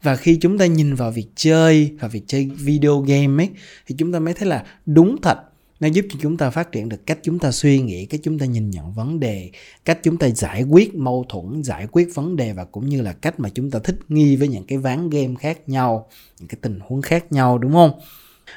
Và 0.02 0.16
khi 0.16 0.38
chúng 0.40 0.58
ta 0.58 0.66
nhìn 0.66 0.94
vào 0.94 1.10
việc 1.10 1.26
chơi 1.36 1.92
và 2.00 2.08
việc 2.08 2.22
chơi 2.26 2.50
video 2.54 3.00
game 3.00 3.44
ấy, 3.44 3.50
thì 3.86 3.94
chúng 3.98 4.12
ta 4.12 4.18
mới 4.18 4.34
thấy 4.34 4.48
là 4.48 4.64
đúng 4.86 5.16
thật 5.22 5.38
nó 5.82 5.88
giúp 5.88 6.06
cho 6.10 6.18
chúng 6.22 6.36
ta 6.36 6.50
phát 6.50 6.72
triển 6.72 6.88
được 6.88 7.06
cách 7.06 7.18
chúng 7.22 7.38
ta 7.38 7.50
suy 7.50 7.80
nghĩ 7.80 8.06
cách 8.06 8.20
chúng 8.22 8.38
ta 8.38 8.46
nhìn 8.46 8.70
nhận 8.70 8.92
vấn 8.92 9.20
đề 9.20 9.50
cách 9.84 9.98
chúng 10.02 10.16
ta 10.16 10.28
giải 10.28 10.62
quyết 10.62 10.94
mâu 10.94 11.26
thuẫn 11.28 11.62
giải 11.62 11.86
quyết 11.92 12.08
vấn 12.14 12.36
đề 12.36 12.52
và 12.52 12.64
cũng 12.64 12.88
như 12.88 13.00
là 13.00 13.12
cách 13.12 13.40
mà 13.40 13.48
chúng 13.54 13.70
ta 13.70 13.78
thích 13.84 13.96
nghi 14.08 14.36
với 14.36 14.48
những 14.48 14.64
cái 14.64 14.78
ván 14.78 15.10
game 15.10 15.34
khác 15.40 15.58
nhau 15.68 16.08
những 16.40 16.48
cái 16.48 16.58
tình 16.62 16.78
huống 16.80 17.02
khác 17.02 17.32
nhau 17.32 17.58
đúng 17.58 17.72
không? 17.72 17.90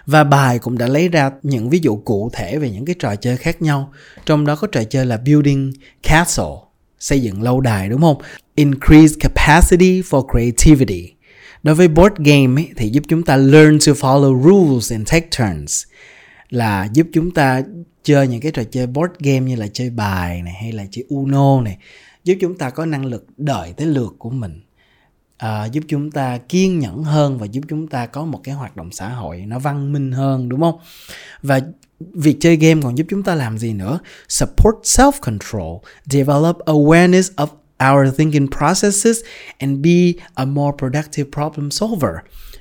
Và 0.05 0.23
bài 0.23 0.59
cũng 0.59 0.77
đã 0.77 0.87
lấy 0.87 1.09
ra 1.09 1.31
những 1.43 1.69
ví 1.69 1.79
dụ 1.79 1.95
cụ 1.95 2.29
thể 2.33 2.57
về 2.57 2.71
những 2.71 2.85
cái 2.85 2.95
trò 2.99 3.15
chơi 3.15 3.37
khác 3.37 3.61
nhau. 3.61 3.91
Trong 4.25 4.45
đó 4.45 4.55
có 4.55 4.67
trò 4.67 4.83
chơi 4.83 5.05
là 5.05 5.17
building 5.17 5.73
castle 6.03 6.55
xây 6.99 7.19
dựng 7.21 7.41
lâu 7.41 7.61
đài 7.61 7.89
đúng 7.89 8.01
không? 8.01 8.21
Increase 8.55 9.15
capacity 9.19 10.01
for 10.01 10.27
creativity. 10.27 11.13
Đối 11.63 11.75
với 11.75 11.87
board 11.87 12.15
game 12.17 12.61
ấy, 12.61 12.69
thì 12.77 12.89
giúp 12.89 13.03
chúng 13.07 13.23
ta 13.23 13.37
learn 13.37 13.79
to 13.79 13.91
follow 13.91 14.43
rules 14.43 14.91
and 14.91 15.11
take 15.11 15.27
turns 15.37 15.83
là 16.55 16.89
giúp 16.93 17.07
chúng 17.13 17.31
ta 17.31 17.61
chơi 18.03 18.27
những 18.27 18.41
cái 18.41 18.51
trò 18.51 18.63
chơi 18.71 18.87
board 18.87 19.13
game 19.19 19.39
như 19.39 19.55
là 19.55 19.67
chơi 19.67 19.89
bài 19.89 20.41
này 20.41 20.53
hay 20.53 20.71
là 20.71 20.85
chơi 20.91 21.05
uno 21.09 21.61
này 21.61 21.77
giúp 22.23 22.35
chúng 22.41 22.57
ta 22.57 22.69
có 22.69 22.85
năng 22.85 23.05
lực 23.05 23.25
đợi 23.37 23.73
tới 23.77 23.87
lượt 23.87 24.15
của 24.17 24.29
mình. 24.29 24.61
À, 25.37 25.65
giúp 25.65 25.83
chúng 25.87 26.11
ta 26.11 26.37
kiên 26.37 26.79
nhẫn 26.79 27.03
hơn 27.03 27.37
và 27.37 27.45
giúp 27.45 27.61
chúng 27.69 27.87
ta 27.87 28.05
có 28.05 28.25
một 28.25 28.41
cái 28.43 28.55
hoạt 28.55 28.75
động 28.75 28.91
xã 28.91 29.09
hội 29.09 29.43
nó 29.47 29.59
văn 29.59 29.93
minh 29.93 30.11
hơn 30.11 30.49
đúng 30.49 30.61
không? 30.61 30.79
Và 31.41 31.61
việc 31.99 32.37
chơi 32.39 32.55
game 32.55 32.81
còn 32.81 32.97
giúp 32.97 33.07
chúng 33.09 33.23
ta 33.23 33.35
làm 33.35 33.57
gì 33.57 33.73
nữa? 33.73 33.99
Support 34.29 34.75
self 34.83 35.11
control 35.21 35.77
develop 36.05 36.57
awareness 36.57 37.35
of 37.35 37.47
our 37.91 38.15
thinking 38.17 38.47
processes 38.57 39.17
and 39.57 39.79
be 39.85 40.13
a 40.33 40.45
more 40.45 40.75
productive 40.77 41.29
problem 41.31 41.71
solver. 41.71 42.11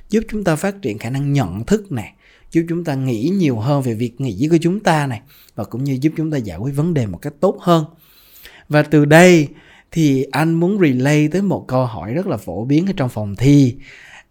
Giúp 0.09 0.23
chúng 0.29 0.43
ta 0.43 0.55
phát 0.55 0.81
triển 0.81 0.97
khả 0.97 1.09
năng 1.09 1.33
nhận 1.33 1.65
thức 1.65 1.91
này 1.91 2.14
giúp 2.55 2.65
chúng 2.69 2.83
ta 2.83 2.95
nghĩ 2.95 3.29
nhiều 3.29 3.59
hơn 3.59 3.81
về 3.81 3.93
việc 3.93 4.21
nghĩ 4.21 4.47
của 4.51 4.57
chúng 4.61 4.79
ta 4.79 5.07
này, 5.07 5.21
và 5.55 5.63
cũng 5.63 5.83
như 5.83 5.97
giúp 6.01 6.13
chúng 6.17 6.31
ta 6.31 6.37
giải 6.37 6.57
quyết 6.57 6.71
vấn 6.71 6.93
đề 6.93 7.05
một 7.05 7.17
cách 7.17 7.33
tốt 7.39 7.57
hơn. 7.61 7.85
Và 8.69 8.83
từ 8.83 9.05
đây 9.05 9.47
thì 9.91 10.23
anh 10.23 10.53
muốn 10.53 10.79
relay 10.79 11.27
tới 11.27 11.41
một 11.41 11.65
câu 11.67 11.85
hỏi 11.85 12.13
rất 12.13 12.27
là 12.27 12.37
phổ 12.37 12.65
biến 12.65 12.85
ở 12.85 12.93
trong 12.97 13.09
phòng 13.09 13.35
thi. 13.35 13.75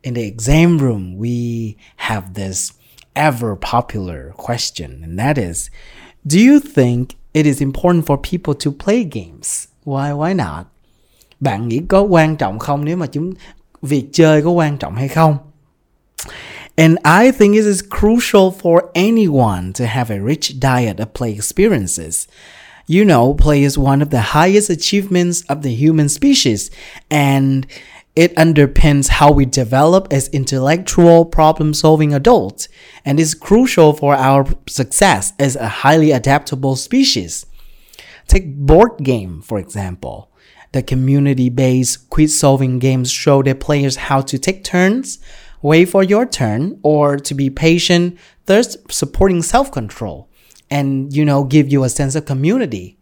In 0.03 0.15
the 0.15 0.23
exam 0.23 0.79
room, 0.79 1.21
we 1.21 1.73
have 1.97 2.27
this 2.35 2.71
ever 3.13 3.51
popular 3.73 4.19
question, 4.37 5.03
and 5.03 5.19
that 5.19 5.37
is, 5.37 5.69
do 6.25 6.39
you 6.53 6.59
think 6.75 7.09
it 7.33 7.47
is 7.47 7.63
important 7.63 8.05
for 8.05 8.17
people 8.17 8.55
to 8.65 8.71
play 8.85 9.07
games? 9.13 9.65
Why 9.85 10.17
why 10.17 10.37
not? 10.37 10.67
Bạn 11.41 11.69
nghĩ 11.69 11.81
có 11.89 12.03
quan 12.03 12.37
trọng 12.37 12.59
không? 12.59 12.85
Nếu 12.85 12.97
mà 12.97 13.07
chúng, 13.07 13.33
việc 13.83 14.05
chơi 14.13 14.43
có 14.43 14.51
quan 14.51 14.79
trọng 14.79 14.95
hay 14.95 15.09
không? 15.09 15.37
And 16.77 16.99
I 17.05 17.31
think 17.31 17.55
it 17.55 17.65
is 17.65 17.83
crucial 17.83 18.51
for 18.51 18.91
anyone 18.95 19.73
to 19.75 19.87
have 19.87 20.11
a 20.11 20.21
rich 20.21 20.59
diet 20.59 20.99
of 20.99 21.15
play 21.15 21.33
experiences. 21.33 22.27
You 22.87 23.05
know, 23.05 23.33
play 23.33 23.63
is 23.63 23.79
one 23.79 24.03
of 24.03 24.11
the 24.11 24.21
highest 24.21 24.71
achievements 24.71 25.43
of 25.43 25.63
the 25.63 25.73
human 25.73 26.09
species, 26.09 26.71
and 27.11 27.67
it 28.17 28.35
underpins 28.37 29.09
how 29.09 29.33
we 29.33 29.45
develop 29.45 30.09
as 30.13 30.29
intellectual 30.29 31.25
problem 31.25 31.75
solving 31.75 32.13
adults 32.13 32.69
and 33.05 33.19
is 33.19 33.35
crucial 33.35 33.93
for 33.93 34.15
our 34.15 34.47
success 34.69 35.33
as 35.39 35.57
a 35.57 35.69
highly 35.69 36.11
adaptable 36.11 36.77
species. 36.77 37.47
Take 38.27 38.57
board 38.57 38.99
game, 39.03 39.43
for 39.43 39.59
example. 39.59 40.31
The 40.73 40.83
community-based 40.83 42.11
quiz-solving 42.11 42.81
games 42.81 43.11
show 43.11 43.43
their 43.43 43.55
players 43.55 43.97
how 43.97 44.21
to 44.23 44.39
take 44.39 44.65
turns, 44.65 45.19
wait 45.65 45.89
for 45.89 46.03
your 46.13 46.27
turn, 46.39 46.73
or 46.83 47.19
to 47.31 47.37
be 47.37 47.49
patient, 47.57 48.13
thus 48.47 48.77
supporting 48.89 49.41
self-control 49.41 50.25
and 50.69 51.17
you 51.17 51.25
know 51.25 51.49
give 51.51 51.77
you 51.77 51.85
a 51.85 51.89
sense 51.89 52.21
of 52.21 52.27
community. 52.27 52.95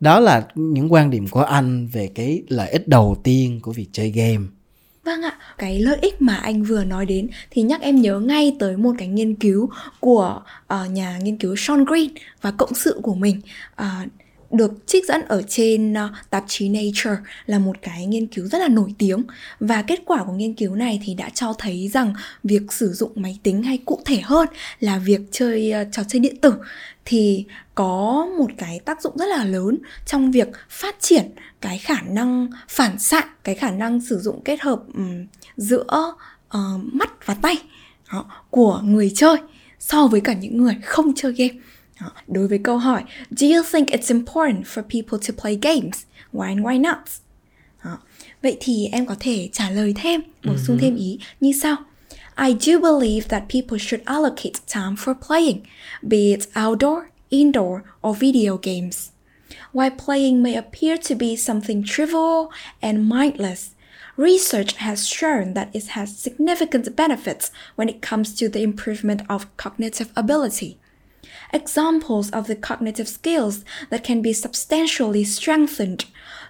Đó 0.00 0.20
là 0.20 0.46
những 0.54 0.92
quan 0.92 1.10
điểm 1.10 1.28
của 1.28 1.42
anh 1.42 1.86
về 1.86 2.08
cái 2.14 2.42
lợi 2.48 2.70
ích 2.70 2.88
đầu 2.88 3.16
tiên 3.24 3.60
của 3.62 3.72
việc 3.72 3.86
chơi 3.92 4.10
game. 4.10 4.46
Vâng 5.04 5.22
ạ, 5.22 5.38
cái 5.58 5.78
lợi 5.78 5.98
ích 6.02 6.22
mà 6.22 6.34
anh 6.34 6.62
vừa 6.62 6.84
nói 6.84 7.06
đến 7.06 7.28
thì 7.50 7.62
nhắc 7.62 7.80
em 7.80 8.00
nhớ 8.00 8.20
ngay 8.20 8.56
tới 8.58 8.76
một 8.76 8.92
cái 8.98 9.08
nghiên 9.08 9.34
cứu 9.34 9.70
của 10.00 10.42
uh, 10.74 10.90
nhà 10.90 11.18
nghiên 11.22 11.38
cứu 11.38 11.54
Sean 11.56 11.84
Green 11.84 12.10
và 12.40 12.50
cộng 12.50 12.74
sự 12.74 13.00
của 13.02 13.14
mình 13.14 13.40
uh, 13.82 13.86
được 14.50 14.86
trích 14.86 15.06
dẫn 15.06 15.20
ở 15.28 15.42
trên 15.48 15.92
uh, 15.92 16.10
tạp 16.30 16.44
chí 16.46 16.68
Nature 16.68 17.16
là 17.46 17.58
một 17.58 17.76
cái 17.82 18.06
nghiên 18.06 18.26
cứu 18.26 18.46
rất 18.46 18.58
là 18.58 18.68
nổi 18.68 18.94
tiếng. 18.98 19.22
Và 19.60 19.82
kết 19.82 20.00
quả 20.04 20.24
của 20.24 20.32
nghiên 20.32 20.54
cứu 20.54 20.74
này 20.74 21.00
thì 21.04 21.14
đã 21.14 21.28
cho 21.34 21.52
thấy 21.58 21.88
rằng 21.88 22.14
việc 22.44 22.72
sử 22.72 22.92
dụng 22.92 23.12
máy 23.14 23.38
tính 23.42 23.62
hay 23.62 23.78
cụ 23.78 24.00
thể 24.04 24.20
hơn 24.20 24.48
là 24.80 24.98
việc 24.98 25.20
chơi 25.30 25.72
uh, 25.82 25.88
trò 25.92 26.02
chơi 26.08 26.20
điện 26.20 26.36
tử 26.36 26.54
thì 27.04 27.44
có 27.74 28.28
một 28.38 28.50
cái 28.58 28.80
tác 28.84 29.02
dụng 29.02 29.16
rất 29.18 29.26
là 29.26 29.44
lớn 29.44 29.78
trong 30.06 30.30
việc 30.30 30.48
phát 30.68 30.96
triển 31.00 31.30
cái 31.60 31.78
khả 31.78 32.00
năng 32.00 32.48
phản 32.68 32.98
xạ 32.98 33.24
cái 33.44 33.54
khả 33.54 33.70
năng 33.70 34.00
sử 34.00 34.18
dụng 34.18 34.40
kết 34.44 34.60
hợp 34.60 34.82
um, 34.94 35.26
giữa 35.56 36.14
uh, 36.56 36.84
mắt 36.92 37.26
và 37.26 37.34
tay 37.34 37.56
đó, 38.12 38.24
của 38.50 38.80
người 38.84 39.12
chơi 39.14 39.36
so 39.78 40.06
với 40.06 40.20
cả 40.20 40.32
những 40.32 40.56
người 40.56 40.76
không 40.84 41.12
chơi 41.16 41.32
game. 41.32 41.54
Đối 42.28 42.48
với 42.48 42.58
câu 42.58 42.78
hỏi 42.78 43.02
Do 43.30 43.46
you 43.46 43.62
think 43.62 43.86
it's 43.86 44.20
important 44.20 44.64
for 44.64 44.82
people 44.82 45.18
to 45.28 45.34
play 45.42 45.58
games? 45.62 46.04
Why 46.32 46.48
and 46.48 46.60
why 46.60 46.80
not? 46.80 46.98
Đó. 47.84 47.98
Vậy 48.42 48.56
thì 48.60 48.88
em 48.92 49.06
có 49.06 49.14
thể 49.20 49.48
trả 49.52 49.70
lời 49.70 49.94
thêm, 49.96 50.20
bổ 50.44 50.56
sung 50.66 50.78
thêm 50.80 50.96
ý 50.96 51.18
như 51.40 51.52
sau. 51.62 51.76
I 52.36 52.54
do 52.60 52.78
believe 52.78 53.28
that 53.28 53.42
people 53.48 53.78
should 53.78 54.04
allocate 54.06 54.60
time 54.66 54.96
for 54.96 55.14
playing, 55.28 55.60
be 56.02 56.18
it 56.18 56.40
outdoor, 56.54 57.02
indoor, 57.30 57.80
or 58.00 58.16
video 58.18 58.56
games. 58.56 59.10
While 59.72 59.90
playing 60.06 60.42
may 60.42 60.54
appear 60.54 60.96
to 61.08 61.14
be 61.14 61.36
something 61.36 61.84
trivial 61.84 62.50
and 62.80 63.08
mindless, 63.08 63.74
research 64.16 64.76
has 64.76 65.06
shown 65.06 65.54
that 65.54 65.68
it 65.72 65.88
has 65.88 66.16
significant 66.16 66.96
benefits 66.96 67.50
when 67.76 67.88
it 67.88 68.02
comes 68.02 68.34
to 68.36 68.48
the 68.48 68.62
improvement 68.62 69.22
of 69.28 69.46
cognitive 69.56 70.08
ability. 70.16 70.79
Examples 71.52 72.30
of 72.30 72.46
the 72.46 72.56
cognitive 72.56 73.08
skills 73.08 73.64
that 73.90 74.04
can 74.04 74.22
be 74.22 74.32
substantially 74.32 75.24
strengthened 75.24 76.04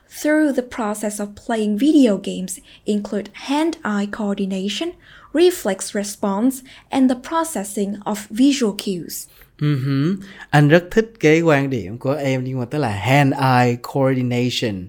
through 0.08 0.52
the 0.52 0.62
process 0.62 1.20
of 1.20 1.34
playing 1.46 1.78
video 1.78 2.18
games 2.18 2.60
include 2.84 3.30
hand 3.32 3.76
eye 3.84 4.08
coordination, 4.10 4.92
reflex 5.32 5.94
response, 5.94 6.62
and 6.90 7.08
the 7.08 7.14
processing 7.14 7.96
of 8.04 8.26
visual 8.30 8.72
cues. 8.72 9.26
Uh-huh. 9.60 10.16
Anh 10.50 10.68
rất 10.68 10.84
thích 10.90 11.12
cái 11.20 11.40
quan 11.40 11.70
điểm 11.70 11.98
của 11.98 12.12
em 12.12 12.44
nhưng 12.44 12.58
mà 12.58 12.64
tức 12.64 12.78
là 12.78 12.88
hand-eye 12.88 13.76
coordination. 13.82 14.88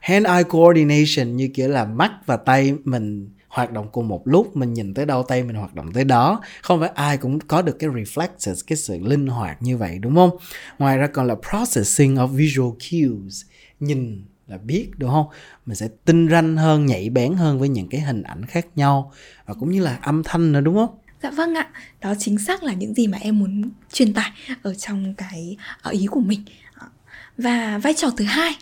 Hand-eye 0.00 0.44
coordination 0.44 1.36
như 1.36 1.48
kiểu 1.54 1.68
là 1.68 1.84
mắt 1.84 2.12
và 2.26 2.36
tay 2.36 2.74
mình 2.84 3.28
hoạt 3.56 3.72
động 3.72 3.88
cùng 3.92 4.08
một 4.08 4.28
lúc 4.28 4.56
mình 4.56 4.72
nhìn 4.72 4.94
tới 4.94 5.06
đâu 5.06 5.22
tay 5.22 5.42
mình 5.42 5.56
hoạt 5.56 5.74
động 5.74 5.92
tới 5.92 6.04
đó. 6.04 6.40
Không 6.62 6.80
phải 6.80 6.88
ai 6.88 7.16
cũng 7.16 7.40
có 7.40 7.62
được 7.62 7.78
cái 7.78 7.90
reflexes 7.90 8.54
cái 8.66 8.76
sự 8.76 8.98
linh 9.02 9.26
hoạt 9.26 9.62
như 9.62 9.76
vậy 9.76 9.98
đúng 9.98 10.14
không? 10.14 10.30
Ngoài 10.78 10.98
ra 10.98 11.06
còn 11.06 11.26
là 11.26 11.34
processing 11.50 12.14
of 12.14 12.26
visual 12.26 12.70
cues 12.70 13.42
nhìn 13.80 14.24
là 14.46 14.58
biết 14.58 14.90
đúng 14.96 15.10
không? 15.10 15.26
Mình 15.66 15.76
sẽ 15.76 15.88
tinh 16.04 16.28
ranh 16.30 16.56
hơn 16.56 16.86
nhạy 16.86 17.10
bén 17.10 17.34
hơn 17.34 17.58
với 17.58 17.68
những 17.68 17.88
cái 17.88 18.00
hình 18.00 18.22
ảnh 18.22 18.46
khác 18.46 18.66
nhau 18.76 19.12
và 19.46 19.54
cũng 19.54 19.70
như 19.70 19.82
là 19.82 19.98
âm 20.02 20.22
thanh 20.24 20.52
nữa 20.52 20.60
đúng 20.60 20.74
không? 20.74 20.98
Dạ 21.22 21.30
vâng 21.30 21.54
ạ, 21.54 21.68
đó 22.00 22.14
chính 22.18 22.38
xác 22.38 22.62
là 22.62 22.72
những 22.72 22.94
gì 22.94 23.06
mà 23.06 23.18
em 23.20 23.38
muốn 23.38 23.70
truyền 23.92 24.14
tải 24.14 24.30
ở 24.62 24.74
trong 24.74 25.14
cái 25.14 25.56
ờ, 25.82 25.90
ý 25.90 26.06
của 26.06 26.20
mình. 26.20 26.40
Và 27.38 27.78
vai 27.78 27.94
trò 27.96 28.10
thứ 28.16 28.24
hai 28.24 28.52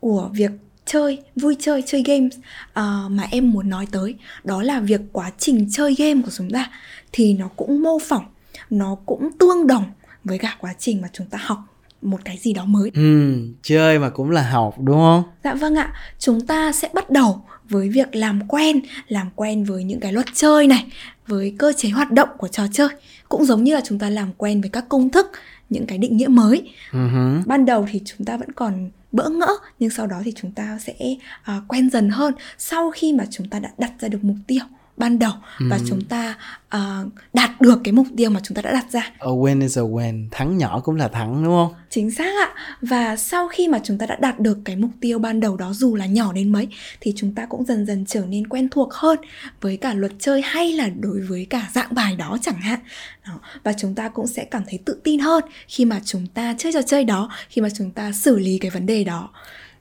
của 0.00 0.30
việc 0.32 0.50
chơi 0.88 1.18
vui 1.36 1.56
chơi 1.60 1.82
chơi 1.86 2.02
games 2.06 2.36
uh, 2.36 3.10
mà 3.10 3.26
em 3.30 3.50
muốn 3.50 3.70
nói 3.70 3.86
tới 3.90 4.14
đó 4.44 4.62
là 4.62 4.80
việc 4.80 5.00
quá 5.12 5.30
trình 5.38 5.68
chơi 5.70 5.94
game 5.98 6.22
của 6.22 6.30
chúng 6.36 6.50
ta 6.50 6.70
thì 7.12 7.34
nó 7.34 7.48
cũng 7.56 7.82
mô 7.82 7.98
phỏng 7.98 8.24
nó 8.70 8.96
cũng 9.06 9.30
tương 9.38 9.66
đồng 9.66 9.84
với 10.24 10.38
cả 10.38 10.56
quá 10.60 10.74
trình 10.78 11.00
mà 11.02 11.08
chúng 11.12 11.26
ta 11.26 11.38
học 11.42 11.58
một 12.02 12.18
cái 12.24 12.36
gì 12.36 12.52
đó 12.52 12.64
mới. 12.64 12.90
Ừ, 12.94 13.34
chơi 13.62 13.98
mà 13.98 14.10
cũng 14.10 14.30
là 14.30 14.50
học 14.50 14.74
đúng 14.78 14.96
không? 14.96 15.22
Dạ 15.44 15.54
vâng 15.54 15.74
ạ, 15.74 15.92
chúng 16.18 16.46
ta 16.46 16.72
sẽ 16.72 16.88
bắt 16.94 17.10
đầu 17.10 17.42
với 17.68 17.88
việc 17.88 18.16
làm 18.16 18.48
quen, 18.48 18.80
làm 19.08 19.30
quen 19.34 19.64
với 19.64 19.84
những 19.84 20.00
cái 20.00 20.12
luật 20.12 20.26
chơi 20.34 20.66
này, 20.66 20.86
với 21.26 21.54
cơ 21.58 21.72
chế 21.76 21.88
hoạt 21.88 22.12
động 22.12 22.28
của 22.38 22.48
trò 22.48 22.66
chơi, 22.72 22.88
cũng 23.28 23.44
giống 23.44 23.64
như 23.64 23.74
là 23.74 23.80
chúng 23.84 23.98
ta 23.98 24.10
làm 24.10 24.32
quen 24.36 24.60
với 24.60 24.70
các 24.70 24.88
công 24.88 25.10
thức, 25.10 25.30
những 25.70 25.86
cái 25.86 25.98
định 25.98 26.16
nghĩa 26.16 26.28
mới. 26.28 26.72
Uh-huh. 26.90 27.42
Ban 27.46 27.66
đầu 27.66 27.86
thì 27.90 28.00
chúng 28.04 28.24
ta 28.24 28.36
vẫn 28.36 28.52
còn 28.52 28.90
bỡ 29.12 29.28
ngỡ 29.28 29.56
nhưng 29.78 29.90
sau 29.90 30.06
đó 30.06 30.20
thì 30.24 30.32
chúng 30.36 30.52
ta 30.52 30.78
sẽ 30.78 30.94
uh, 31.56 31.62
quen 31.68 31.90
dần 31.90 32.10
hơn 32.10 32.34
sau 32.58 32.90
khi 32.90 33.12
mà 33.12 33.24
chúng 33.30 33.48
ta 33.48 33.58
đã 33.58 33.70
đặt 33.78 33.92
ra 34.00 34.08
được 34.08 34.24
mục 34.24 34.36
tiêu 34.46 34.64
ban 34.98 35.18
đầu 35.18 35.32
ừ. 35.60 35.66
và 35.70 35.78
chúng 35.88 36.00
ta 36.04 36.34
uh, 36.76 36.80
đạt 37.32 37.60
được 37.60 37.80
cái 37.84 37.92
mục 37.92 38.06
tiêu 38.16 38.30
mà 38.30 38.40
chúng 38.42 38.54
ta 38.54 38.62
đã 38.62 38.72
đặt 38.72 38.86
ra. 38.90 39.10
A 39.18 39.26
win 39.26 39.60
is 39.60 39.78
a 39.78 39.82
win, 39.82 40.28
thắng 40.30 40.58
nhỏ 40.58 40.80
cũng 40.80 40.96
là 40.96 41.08
thắng 41.08 41.44
đúng 41.44 41.52
không? 41.52 41.74
Chính 41.90 42.10
xác 42.10 42.34
ạ. 42.48 42.54
Và 42.82 43.16
sau 43.16 43.48
khi 43.48 43.68
mà 43.68 43.80
chúng 43.84 43.98
ta 43.98 44.06
đã 44.06 44.16
đạt 44.20 44.40
được 44.40 44.58
cái 44.64 44.76
mục 44.76 44.90
tiêu 45.00 45.18
ban 45.18 45.40
đầu 45.40 45.56
đó 45.56 45.72
dù 45.72 45.94
là 45.94 46.06
nhỏ 46.06 46.32
đến 46.32 46.52
mấy 46.52 46.68
thì 47.00 47.12
chúng 47.16 47.34
ta 47.34 47.46
cũng 47.46 47.64
dần 47.64 47.86
dần 47.86 48.04
trở 48.06 48.20
nên 48.20 48.46
quen 48.46 48.68
thuộc 48.68 48.92
hơn 48.92 49.18
với 49.60 49.76
cả 49.76 49.94
luật 49.94 50.12
chơi 50.18 50.42
hay 50.42 50.72
là 50.72 50.88
đối 51.00 51.20
với 51.20 51.46
cả 51.50 51.70
dạng 51.74 51.94
bài 51.94 52.16
đó 52.16 52.38
chẳng 52.42 52.60
hạn. 52.60 52.80
Đó. 53.26 53.40
Và 53.64 53.72
chúng 53.72 53.94
ta 53.94 54.08
cũng 54.08 54.26
sẽ 54.26 54.44
cảm 54.44 54.62
thấy 54.68 54.78
tự 54.84 55.00
tin 55.04 55.18
hơn 55.20 55.44
khi 55.68 55.84
mà 55.84 56.00
chúng 56.04 56.26
ta 56.26 56.54
chơi 56.58 56.72
trò 56.72 56.82
chơi 56.82 57.04
đó, 57.04 57.30
khi 57.48 57.62
mà 57.62 57.68
chúng 57.76 57.90
ta 57.90 58.12
xử 58.12 58.38
lý 58.38 58.58
cái 58.58 58.70
vấn 58.70 58.86
đề 58.86 59.04
đó. 59.04 59.30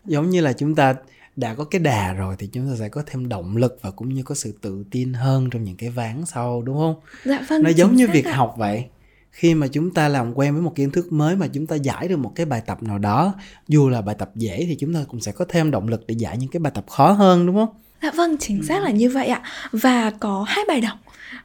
Giống 0.05 0.29
như 0.29 0.41
là 0.41 0.53
chúng 0.53 0.75
ta 0.75 0.93
đã 1.37 1.53
có 1.53 1.63
cái 1.63 1.79
đà 1.79 2.13
rồi 2.13 2.35
thì 2.39 2.47
chúng 2.47 2.69
ta 2.69 2.75
sẽ 2.79 2.89
có 2.89 3.03
thêm 3.05 3.29
động 3.29 3.57
lực 3.57 3.79
và 3.81 3.91
cũng 3.91 4.13
như 4.13 4.23
có 4.23 4.35
sự 4.35 4.57
tự 4.61 4.83
tin 4.91 5.13
hơn 5.13 5.49
trong 5.49 5.63
những 5.63 5.75
cái 5.75 5.89
ván 5.89 6.25
sau 6.25 6.61
đúng 6.61 6.77
không? 6.77 6.95
Dạ 7.25 7.45
vâng. 7.49 7.63
Nó 7.63 7.69
giống 7.69 7.95
như 7.95 8.07
việc 8.07 8.25
ạ. 8.25 8.35
học 8.35 8.55
vậy. 8.57 8.85
Khi 9.31 9.55
mà 9.55 9.67
chúng 9.67 9.93
ta 9.93 10.07
làm 10.07 10.33
quen 10.33 10.53
với 10.53 10.61
một 10.61 10.73
kiến 10.75 10.91
thức 10.91 11.11
mới 11.11 11.35
mà 11.35 11.47
chúng 11.47 11.67
ta 11.67 11.75
giải 11.75 12.07
được 12.07 12.17
một 12.17 12.31
cái 12.35 12.45
bài 12.45 12.61
tập 12.65 12.83
nào 12.83 12.97
đó, 12.99 13.33
dù 13.67 13.89
là 13.89 14.01
bài 14.01 14.15
tập 14.19 14.31
dễ 14.35 14.65
thì 14.67 14.75
chúng 14.79 14.93
ta 14.93 14.99
cũng 15.07 15.19
sẽ 15.19 15.31
có 15.31 15.45
thêm 15.49 15.71
động 15.71 15.87
lực 15.87 16.07
để 16.07 16.15
giải 16.17 16.37
những 16.37 16.49
cái 16.49 16.59
bài 16.59 16.71
tập 16.75 16.85
khó 16.89 17.11
hơn 17.11 17.45
đúng 17.45 17.55
không? 17.55 17.69
Dạ 18.03 18.11
vâng, 18.15 18.37
chính 18.37 18.63
xác 18.63 18.83
là 18.83 18.89
như 18.89 19.09
vậy 19.09 19.27
ạ. 19.27 19.41
Và 19.71 20.11
có 20.19 20.45
hai 20.47 20.63
bài 20.67 20.81
đọc 20.81 20.97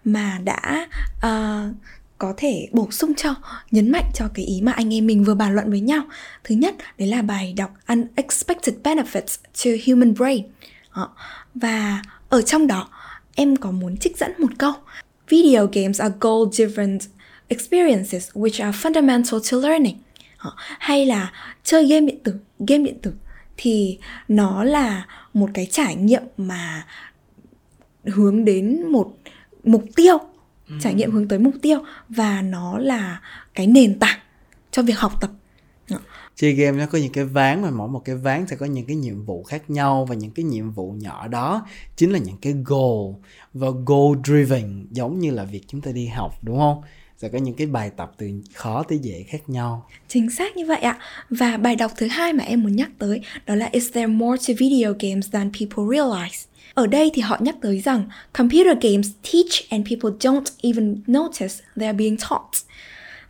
mà 0.05 0.39
đã 0.45 0.89
uh, 1.17 1.75
có 2.23 2.35
thể 2.37 2.69
bổ 2.73 2.91
sung 2.91 3.13
cho, 3.17 3.35
nhấn 3.71 3.91
mạnh 3.91 4.05
cho 4.15 4.29
cái 4.35 4.45
ý 4.45 4.61
mà 4.63 4.73
anh 4.73 4.95
em 4.95 5.07
mình 5.07 5.25
vừa 5.25 5.35
bàn 5.35 5.55
luận 5.55 5.71
với 5.71 5.81
nhau. 5.81 6.03
Thứ 6.45 6.55
nhất, 6.55 6.75
đấy 6.99 7.09
là 7.09 7.23
bài 7.23 7.55
đọc 7.57 7.71
unexpected 7.89 8.75
benefits 8.85 9.39
to 9.65 9.71
human 9.87 10.15
brain. 10.15 10.45
Và 11.55 12.03
ở 12.29 12.43
trong 12.43 12.67
đó, 12.67 12.89
em 13.35 13.57
có 13.57 13.71
muốn 13.71 13.97
trích 13.97 14.17
dẫn 14.19 14.33
một 14.39 14.53
câu. 14.59 14.73
Video 15.29 15.67
games 15.73 16.01
are 16.01 16.15
goal 16.21 16.49
driven 16.53 16.99
experiences 17.49 18.31
which 18.31 18.65
are 18.65 18.79
fundamental 18.79 19.41
to 19.51 19.69
learning. 19.69 19.97
Hay 20.79 21.07
là 21.07 21.33
chơi 21.65 21.87
game 21.87 22.07
điện 22.07 22.19
tử, 22.25 22.35
game 22.59 22.85
điện 22.85 22.99
tử 23.03 23.13
thì 23.57 23.99
nó 24.29 24.65
là 24.65 25.07
một 25.35 25.51
cái 25.55 25.67
trải 25.71 25.95
nghiệm 25.95 26.23
mà 26.37 26.87
hướng 28.05 28.45
đến 28.45 28.87
một 28.87 29.19
mục 29.65 29.85
tiêu 29.97 30.19
trải 30.81 30.95
nghiệm 30.95 31.11
hướng 31.11 31.29
tới 31.29 31.39
mục 31.39 31.55
tiêu 31.63 31.79
và 32.09 32.43
nó 32.43 32.79
là 32.79 33.21
cái 33.55 33.67
nền 33.67 33.99
tảng 33.99 34.19
cho 34.71 34.83
việc 34.83 34.99
học 34.99 35.13
tập. 35.21 35.31
Dạ. 35.89 35.97
Chơi 36.35 36.53
game 36.53 36.79
nó 36.79 36.87
có 36.87 36.99
những 36.99 37.13
cái 37.13 37.25
ván 37.25 37.63
mà 37.63 37.71
mỗi 37.71 37.89
một 37.89 38.03
cái 38.05 38.17
ván 38.17 38.47
sẽ 38.47 38.57
có 38.57 38.67
những 38.67 38.87
cái 38.87 38.97
nhiệm 38.97 39.25
vụ 39.25 39.43
khác 39.43 39.71
nhau 39.71 40.05
và 40.05 40.15
những 40.15 40.31
cái 40.31 40.45
nhiệm 40.45 40.71
vụ 40.71 40.93
nhỏ 40.93 41.29
đó 41.29 41.67
chính 41.97 42.11
là 42.11 42.19
những 42.19 42.37
cái 42.43 42.55
goal. 42.65 43.15
Và 43.55 43.69
goal 43.87 44.19
driven 44.25 44.87
giống 44.91 45.19
như 45.19 45.31
là 45.31 45.45
việc 45.45 45.63
chúng 45.69 45.81
ta 45.81 45.93
đi 45.93 46.07
học, 46.07 46.39
đúng 46.43 46.59
không? 46.59 46.83
Sẽ 47.23 47.29
có 47.29 47.39
những 47.39 47.55
cái 47.55 47.67
bài 47.67 47.91
tập 47.97 48.13
từ 48.17 48.31
khó 48.55 48.83
tới 48.83 48.99
dễ 48.99 49.25
khác 49.29 49.43
nhau 49.47 49.89
chính 50.09 50.31
xác 50.31 50.57
như 50.57 50.67
vậy 50.67 50.81
ạ 50.81 50.99
và 51.31 51.57
bài 51.57 51.77
đọc 51.77 51.93
thứ 51.97 52.07
hai 52.07 52.33
mà 52.33 52.45
em 52.45 52.63
muốn 52.63 52.77
nhắc 52.77 52.91
tới 52.99 53.21
đó 53.47 53.55
là 53.55 53.69
is 53.73 53.93
there 53.93 54.07
more 54.07 54.43
to 54.49 54.55
video 54.59 54.95
games 55.01 55.31
than 55.33 55.51
people 55.53 55.97
realize 55.97 56.47
ở 56.75 56.87
đây 56.87 57.11
thì 57.15 57.23
họ 57.23 57.39
nhắc 57.41 57.55
tới 57.61 57.81
rằng 57.81 58.05
computer 58.33 58.79
games 58.81 59.11
teach 59.33 59.71
and 59.71 59.89
people 59.91 60.11
don't 60.21 60.45
even 60.63 60.97
notice 61.07 61.55
they 61.77 61.87
are 61.87 61.93
being 61.93 62.17
taught. 62.17 62.51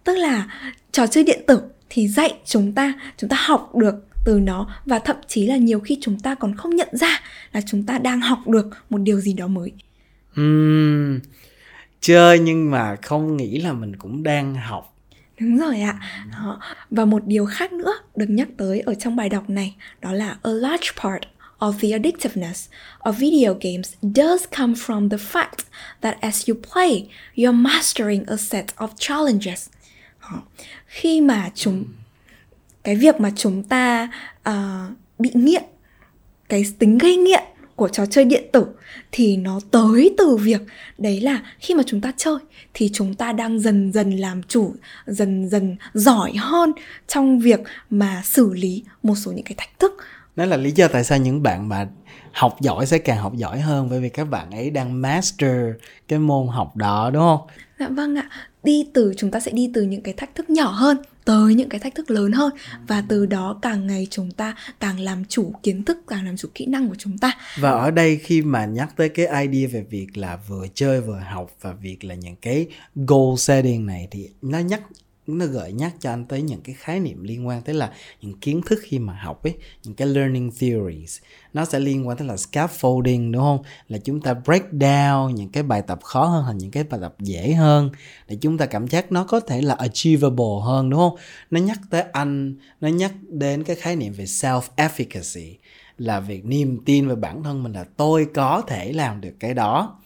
Tức 0.05 0.15
là 0.15 0.47
trò 0.93 1.07
chơi 1.07 1.25
điện 1.25 1.43
tử 1.47 1.63
thì 1.91 2.09
dạy 2.09 2.35
chúng 2.45 2.73
ta, 2.73 2.93
chúng 3.17 3.31
ta 3.31 3.37
học 3.41 3.77
được 3.77 3.95
từ 4.25 4.41
nó 4.41 4.75
và 4.85 4.99
thậm 4.99 5.17
chí 5.29 5.47
là 5.47 5.57
nhiều 5.57 5.81
khi 5.81 5.99
chúng 6.01 6.19
ta 6.21 6.35
còn 6.35 6.57
không 6.57 6.77
nhận 6.77 6.89
ra 6.93 7.21
là 7.53 7.61
chúng 7.67 7.83
ta 7.83 7.99
đang 7.99 8.21
học 8.21 8.49
được 8.49 8.69
một 8.91 8.99
điều 8.99 9.21
gì 9.21 9.33
đó 9.33 9.47
mới. 9.47 9.73
Uhm, 10.41 11.19
chơi 12.03 12.39
nhưng 12.39 12.71
mà 12.71 12.97
không 13.03 13.37
nghĩ 13.37 13.59
là 13.61 13.73
mình 13.73 13.97
cũng 13.97 14.23
đang 14.23 14.55
học 14.55 14.93
Đúng 15.41 15.59
rồi 15.59 15.81
ạ. 15.81 16.01
Đó. 16.33 16.61
Và 16.91 17.05
một 17.05 17.27
điều 17.27 17.47
khác 17.47 17.73
nữa 17.73 17.93
được 18.17 18.27
nhắc 18.29 18.49
tới 18.57 18.81
ở 18.81 18.95
trong 18.95 19.17
bài 19.17 19.29
đọc 19.29 19.51
này 19.51 19.75
đó 20.01 20.13
là 20.13 20.37
a 20.43 20.51
large 20.51 20.89
part 21.03 21.23
of 21.59 21.73
the 21.73 21.91
addictiveness 21.91 22.69
of 22.99 23.13
video 23.13 23.55
games 23.61 23.95
does 24.03 24.45
come 24.59 24.73
from 24.73 25.09
the 25.09 25.17
fact 25.17 25.65
that 26.01 26.21
as 26.21 26.49
you 26.49 26.57
play, 26.73 27.09
you're 27.37 27.63
mastering 27.63 28.25
a 28.27 28.37
set 28.37 28.67
of 28.77 28.89
challenges. 28.99 29.69
Đó. 30.23 30.43
Khi 30.87 31.21
mà 31.21 31.51
chúng 31.55 31.85
cái 32.83 32.97
việc 32.97 33.21
mà 33.21 33.33
chúng 33.37 33.63
ta 33.63 34.09
uh, 34.49 34.55
bị 35.19 35.31
nghiện 35.35 35.63
cái 36.49 36.65
tính 36.79 36.99
gây 36.99 37.17
nghiện 37.17 37.45
của 37.83 37.89
trò 37.89 38.07
chơi 38.07 38.25
điện 38.25 38.45
tử 38.53 38.67
thì 39.13 39.37
nó 39.37 39.61
tới 39.71 40.15
từ 40.19 40.37
việc 40.37 40.61
đấy 40.99 41.21
là 41.21 41.43
khi 41.59 41.75
mà 41.75 41.83
chúng 41.87 42.01
ta 42.01 42.13
chơi 42.17 42.37
thì 42.75 42.91
chúng 42.93 43.15
ta 43.15 43.33
đang 43.33 43.61
dần 43.61 43.93
dần 43.93 44.17
làm 44.17 44.43
chủ, 44.43 44.75
dần 45.07 45.49
dần 45.49 45.77
giỏi 45.95 46.33
hơn 46.39 46.73
trong 47.09 47.39
việc 47.39 47.61
mà 47.91 48.23
xử 48.25 48.55
lý 48.55 48.83
một 49.03 49.15
số 49.15 49.33
những 49.33 49.45
cái 49.45 49.55
thách 49.57 49.79
thức 49.79 49.97
đó 50.37 50.45
là 50.45 50.57
lý 50.57 50.71
do 50.71 50.89
tại 50.89 51.05
sao 51.05 51.19
những 51.19 51.43
bạn 51.43 51.69
mà 51.69 51.89
học 52.33 52.57
giỏi 52.61 52.87
sẽ 52.87 52.99
càng 52.99 53.19
học 53.19 53.37
giỏi 53.37 53.61
hơn 53.61 53.89
bởi 53.91 54.01
vì 54.01 54.09
các 54.09 54.25
bạn 54.25 54.51
ấy 54.51 54.71
đang 54.71 55.03
master 55.03 55.57
cái 56.09 56.19
môn 56.19 56.49
học 56.49 56.77
đó 56.77 57.11
đúng 57.13 57.23
không? 57.23 57.41
Dạ 57.79 57.89
vâng 57.89 58.19
ạ. 58.19 58.31
Đi 58.63 58.87
từ 58.95 59.15
chúng 59.17 59.31
ta 59.31 59.41
sẽ 59.41 59.51
đi 59.51 59.71
từ 59.75 59.83
những 59.83 60.03
cái 60.03 60.15
thách 60.17 60.35
thức 60.35 60.51
nhỏ 60.51 60.71
hơn 60.71 60.97
tới 61.25 61.55
những 61.55 61.69
cái 61.69 61.81
thách 61.81 61.95
thức 61.95 62.11
lớn 62.11 62.33
hơn. 62.33 62.53
Và 62.89 63.05
từ 63.09 63.27
đó 63.27 63.59
càng 63.63 63.87
ngày 63.87 64.07
chúng 64.11 64.31
ta 64.31 64.57
càng 64.81 65.01
làm 65.01 65.25
chủ 65.25 65.53
kiến 65.63 65.85
thức 65.85 65.99
càng 66.09 66.25
làm 66.27 66.37
chủ 66.37 66.49
kỹ 66.55 66.67
năng 66.67 66.89
của 66.89 66.95
chúng 66.99 67.19
ta. 67.19 67.33
Và 67.61 67.71
ở 67.71 67.91
đây 67.91 68.17
khi 68.17 68.43
mà 68.43 68.65
nhắc 68.65 68.97
tới 68.97 69.09
cái 69.09 69.27
idea 69.27 69.69
về 69.73 69.85
việc 69.91 70.07
là 70.15 70.39
vừa 70.49 70.67
chơi 70.75 71.01
vừa 71.01 71.23
học 71.31 71.51
và 71.61 71.73
việc 71.73 72.05
là 72.05 72.15
những 72.15 72.37
cái 72.37 72.67
goal 72.95 73.37
setting 73.37 73.87
này 73.87 74.09
thì 74.11 74.29
nó 74.43 74.59
nhắc 74.59 74.83
nó 75.27 75.47
gợi 75.47 75.73
nhắc 75.73 75.95
cho 76.01 76.11
anh 76.11 76.25
tới 76.25 76.43
những 76.43 76.61
cái 76.61 76.75
khái 76.79 77.01
niệm 77.01 77.23
liên 77.23 77.47
quan 77.47 77.63
tới 77.63 77.75
là 77.75 77.93
những 78.21 78.41
kiến 78.41 78.61
thức 78.67 78.81
khi 78.83 78.99
mà 78.99 79.13
học 79.23 79.45
ấy, 79.45 79.55
những 79.85 79.95
cái 79.95 80.09
learning 80.09 80.51
theories. 80.61 81.19
Nó 81.53 81.65
sẽ 81.65 81.79
liên 81.79 82.09
quan 82.09 82.17
tới 82.17 82.29
là 82.29 82.35
scaffolding, 82.35 83.33
đúng 83.33 83.43
không? 83.43 83.63
Là 83.89 83.99
chúng 83.99 84.21
ta 84.21 84.35
break 84.35 84.73
down 84.73 85.31
những 85.31 85.49
cái 85.49 85.63
bài 85.63 85.83
tập 85.83 85.99
khó 86.03 86.25
hơn 86.25 86.45
thành 86.47 86.59
những 86.59 86.71
cái 86.71 86.85
bài 86.85 87.01
tập 87.03 87.15
dễ 87.19 87.53
hơn 87.53 87.91
để 88.29 88.37
chúng 88.41 88.59
ta 88.59 88.67
cảm 88.67 88.89
giác 88.89 89.13
nó 89.13 89.25
có 89.25 89.41
thể 89.41 89.63
là 89.63 89.75
achievable 89.75 90.63
hơn, 90.65 90.91
đúng 90.91 91.01
không? 91.01 91.17
Nó 91.51 91.61
nhắc 91.61 91.79
tới 91.91 92.03
anh, 92.13 92.57
nó 92.81 92.89
nhắc 92.89 93.13
đến 93.29 93.65
cái 93.65 93.77
khái 93.77 93.97
niệm 93.97 94.13
về 94.13 94.25
self 94.25 94.63
efficacy 94.77 95.55
là 95.99 96.21
việc 96.21 96.45
niềm 96.45 96.79
tin 96.85 97.09
về 97.09 97.15
bản 97.15 97.43
thân 97.43 97.63
mình 97.63 97.73
là 97.73 97.85
tôi 97.97 98.27
có 98.35 98.63
thể 98.67 98.93
làm 98.93 99.21
được 99.21 99.35
cái 99.41 99.55
đó 99.55 100.02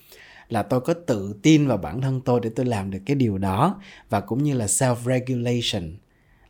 là 0.48 0.62
tôi 0.62 0.80
có 0.80 0.94
tự 0.94 1.34
tin 1.42 1.66
vào 1.66 1.76
bản 1.76 2.00
thân 2.00 2.20
tôi 2.20 2.40
để 2.42 2.50
tôi 2.56 2.66
làm 2.66 2.90
được 2.90 2.98
cái 3.06 3.14
điều 3.14 3.38
đó. 3.38 3.80
Và 4.08 4.20
cũng 4.20 4.42
như 4.42 4.54
là 4.54 4.66
self 4.66 4.94
regulation 4.94 5.96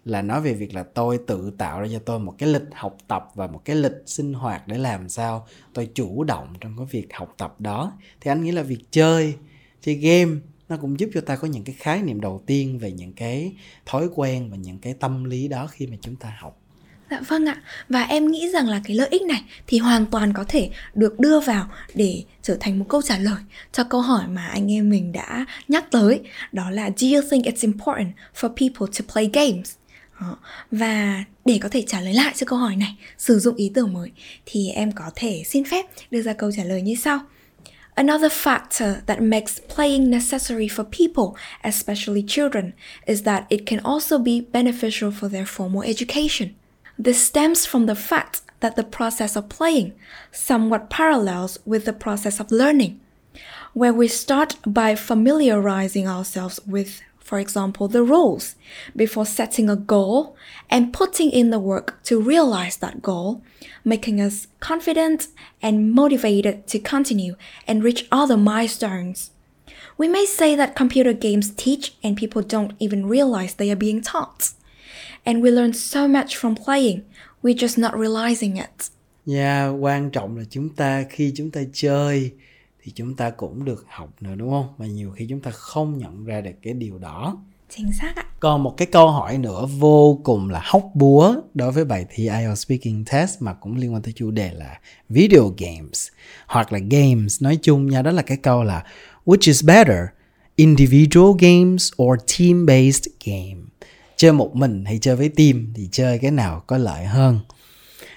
là 0.04 0.22
nói 0.22 0.40
về 0.40 0.54
việc 0.54 0.74
là 0.74 0.82
tôi 0.82 1.18
tự 1.26 1.52
tạo 1.58 1.80
ra 1.80 1.88
cho 1.92 1.98
tôi 1.98 2.18
một 2.18 2.34
cái 2.38 2.48
lịch 2.48 2.62
học 2.72 2.96
tập 3.08 3.28
và 3.34 3.46
một 3.46 3.62
cái 3.64 3.76
lịch 3.76 4.02
sinh 4.06 4.34
hoạt 4.34 4.68
để 4.68 4.78
làm 4.78 5.08
sao 5.08 5.46
tôi 5.74 5.88
chủ 5.94 6.24
động 6.24 6.54
trong 6.60 6.76
cái 6.76 6.86
việc 6.90 7.08
học 7.14 7.34
tập 7.38 7.60
đó. 7.60 7.92
Thì 8.20 8.30
anh 8.30 8.44
nghĩ 8.44 8.50
là 8.52 8.62
việc 8.62 8.80
chơi 8.90 9.34
chơi 9.80 9.94
game 9.94 10.32
nó 10.68 10.76
cũng 10.76 11.00
giúp 11.00 11.10
cho 11.14 11.20
ta 11.20 11.36
có 11.36 11.48
những 11.48 11.64
cái 11.64 11.74
khái 11.78 12.02
niệm 12.02 12.20
đầu 12.20 12.42
tiên 12.46 12.78
về 12.78 12.92
những 12.92 13.12
cái 13.12 13.52
thói 13.86 14.08
quen 14.14 14.50
và 14.50 14.56
những 14.56 14.78
cái 14.78 14.94
tâm 14.94 15.24
lý 15.24 15.48
đó 15.48 15.66
khi 15.66 15.86
mà 15.86 15.96
chúng 16.00 16.16
ta 16.16 16.36
học. 16.40 16.60
Dạ 17.10 17.20
vâng 17.28 17.46
ạ, 17.46 17.62
và 17.88 18.02
em 18.02 18.30
nghĩ 18.30 18.48
rằng 18.52 18.68
là 18.68 18.80
cái 18.84 18.96
lợi 18.96 19.08
ích 19.10 19.22
này 19.22 19.42
thì 19.66 19.78
hoàn 19.78 20.06
toàn 20.06 20.32
có 20.32 20.44
thể 20.48 20.70
được 20.94 21.20
đưa 21.20 21.40
vào 21.40 21.70
để 21.94 22.22
trở 22.42 22.56
thành 22.60 22.78
một 22.78 22.86
câu 22.88 23.02
trả 23.02 23.18
lời 23.18 23.38
cho 23.72 23.84
câu 23.84 24.00
hỏi 24.00 24.24
mà 24.28 24.46
anh 24.46 24.72
em 24.72 24.90
mình 24.90 25.12
đã 25.12 25.46
nhắc 25.68 25.90
tới 25.90 26.20
Đó 26.52 26.70
là 26.70 26.90
Do 26.96 27.06
you 27.14 27.22
think 27.30 27.44
it's 27.44 27.62
important 27.62 28.08
for 28.40 28.48
people 28.48 28.98
to 28.98 29.12
play 29.12 29.30
games? 29.32 29.74
Và 30.70 31.24
để 31.44 31.58
có 31.62 31.68
thể 31.68 31.84
trả 31.86 32.00
lời 32.00 32.14
lại 32.14 32.32
cho 32.36 32.46
câu 32.46 32.58
hỏi 32.58 32.76
này, 32.76 32.96
sử 33.18 33.38
dụng 33.38 33.56
ý 33.56 33.70
tưởng 33.74 33.92
mới 33.92 34.10
thì 34.46 34.68
em 34.68 34.92
có 34.92 35.10
thể 35.14 35.42
xin 35.46 35.64
phép 35.64 35.86
đưa 36.10 36.22
ra 36.22 36.32
câu 36.32 36.50
trả 36.56 36.64
lời 36.64 36.82
như 36.82 36.94
sau 36.94 37.20
Another 37.94 38.32
factor 38.32 38.94
that 39.06 39.20
makes 39.20 39.58
playing 39.76 40.10
necessary 40.10 40.66
for 40.66 40.84
people, 40.84 41.40
especially 41.62 42.24
children, 42.28 42.72
is 43.06 43.22
that 43.22 43.44
it 43.48 43.60
can 43.66 43.80
also 43.84 44.18
be 44.18 44.32
beneficial 44.52 45.10
for 45.20 45.28
their 45.28 45.48
formal 45.48 45.80
education. 45.80 46.48
This 46.98 47.20
stems 47.22 47.66
from 47.66 47.86
the 47.86 47.94
fact 47.94 48.40
that 48.60 48.76
the 48.76 48.84
process 48.84 49.36
of 49.36 49.48
playing 49.48 49.94
somewhat 50.32 50.88
parallels 50.88 51.58
with 51.66 51.84
the 51.84 51.92
process 51.92 52.40
of 52.40 52.50
learning, 52.50 53.00
where 53.74 53.92
we 53.92 54.08
start 54.08 54.56
by 54.66 54.94
familiarizing 54.94 56.08
ourselves 56.08 56.58
with, 56.66 57.02
for 57.18 57.38
example, 57.38 57.86
the 57.86 58.02
rules 58.02 58.54
before 58.94 59.26
setting 59.26 59.68
a 59.68 59.76
goal 59.76 60.36
and 60.70 60.94
putting 60.94 61.30
in 61.30 61.50
the 61.50 61.60
work 61.60 62.02
to 62.04 62.18
realize 62.18 62.78
that 62.78 63.02
goal, 63.02 63.42
making 63.84 64.18
us 64.18 64.46
confident 64.60 65.28
and 65.60 65.92
motivated 65.92 66.66
to 66.68 66.78
continue 66.78 67.36
and 67.66 67.84
reach 67.84 68.06
other 68.10 68.38
milestones. 68.38 69.32
We 69.98 70.08
may 70.08 70.24
say 70.24 70.56
that 70.56 70.76
computer 70.76 71.12
games 71.12 71.50
teach 71.50 71.94
and 72.02 72.16
people 72.16 72.42
don't 72.42 72.72
even 72.78 73.06
realize 73.06 73.54
they 73.54 73.70
are 73.70 73.76
being 73.76 74.00
taught. 74.00 74.52
And 75.26 75.44
we 75.44 75.50
learn 75.50 75.72
so 75.72 76.08
much 76.08 76.36
from 76.40 76.54
playing. 76.64 77.00
We're 77.42 77.58
just 77.58 77.80
not 77.80 77.92
realizing 77.94 78.56
it. 78.56 78.90
Yeah, 79.26 79.74
quan 79.80 80.10
trọng 80.10 80.36
là 80.36 80.44
chúng 80.50 80.68
ta 80.68 81.04
khi 81.10 81.32
chúng 81.36 81.50
ta 81.50 81.60
chơi 81.72 82.30
thì 82.82 82.92
chúng 82.94 83.14
ta 83.14 83.30
cũng 83.30 83.64
được 83.64 83.86
học 83.88 84.10
nữa 84.20 84.34
đúng 84.36 84.50
không? 84.50 84.68
Và 84.78 84.86
nhiều 84.86 85.10
khi 85.10 85.26
chúng 85.28 85.40
ta 85.40 85.50
không 85.50 85.98
nhận 85.98 86.24
ra 86.24 86.40
được 86.40 86.50
cái 86.62 86.72
điều 86.72 86.98
đó. 86.98 87.38
Chính 87.76 87.92
xác 87.92 88.12
ạ. 88.16 88.24
Còn 88.40 88.62
một 88.62 88.74
cái 88.76 88.86
câu 88.86 89.10
hỏi 89.10 89.38
nữa 89.38 89.66
vô 89.78 90.20
cùng 90.24 90.50
là 90.50 90.60
hóc 90.64 90.90
búa 90.94 91.34
đối 91.54 91.72
với 91.72 91.84
bài 91.84 92.06
thi 92.10 92.28
IELTS 92.28 92.66
Speaking 92.66 93.04
Test 93.12 93.42
mà 93.42 93.54
cũng 93.54 93.76
liên 93.76 93.92
quan 93.94 94.02
tới 94.02 94.12
chủ 94.16 94.30
đề 94.30 94.50
là 94.54 94.80
video 95.08 95.54
games 95.58 96.08
hoặc 96.46 96.72
là 96.72 96.78
games 96.78 97.42
nói 97.42 97.58
chung 97.62 97.86
nha 97.86 98.02
đó 98.02 98.10
là 98.10 98.22
cái 98.22 98.36
câu 98.36 98.64
là 98.64 98.84
which 99.24 99.46
is 99.46 99.64
better 99.64 99.98
individual 100.56 101.32
games 101.38 101.90
or 102.02 102.18
team 102.38 102.66
based 102.66 103.06
game 103.24 103.60
chơi 104.16 104.32
một 104.32 104.56
mình 104.56 104.84
hay 104.84 104.98
chơi 104.98 105.16
với 105.16 105.28
team 105.28 105.72
thì 105.74 105.88
chơi 105.92 106.18
cái 106.18 106.30
nào 106.30 106.62
có 106.66 106.78
lợi 106.78 107.04
hơn 107.04 107.40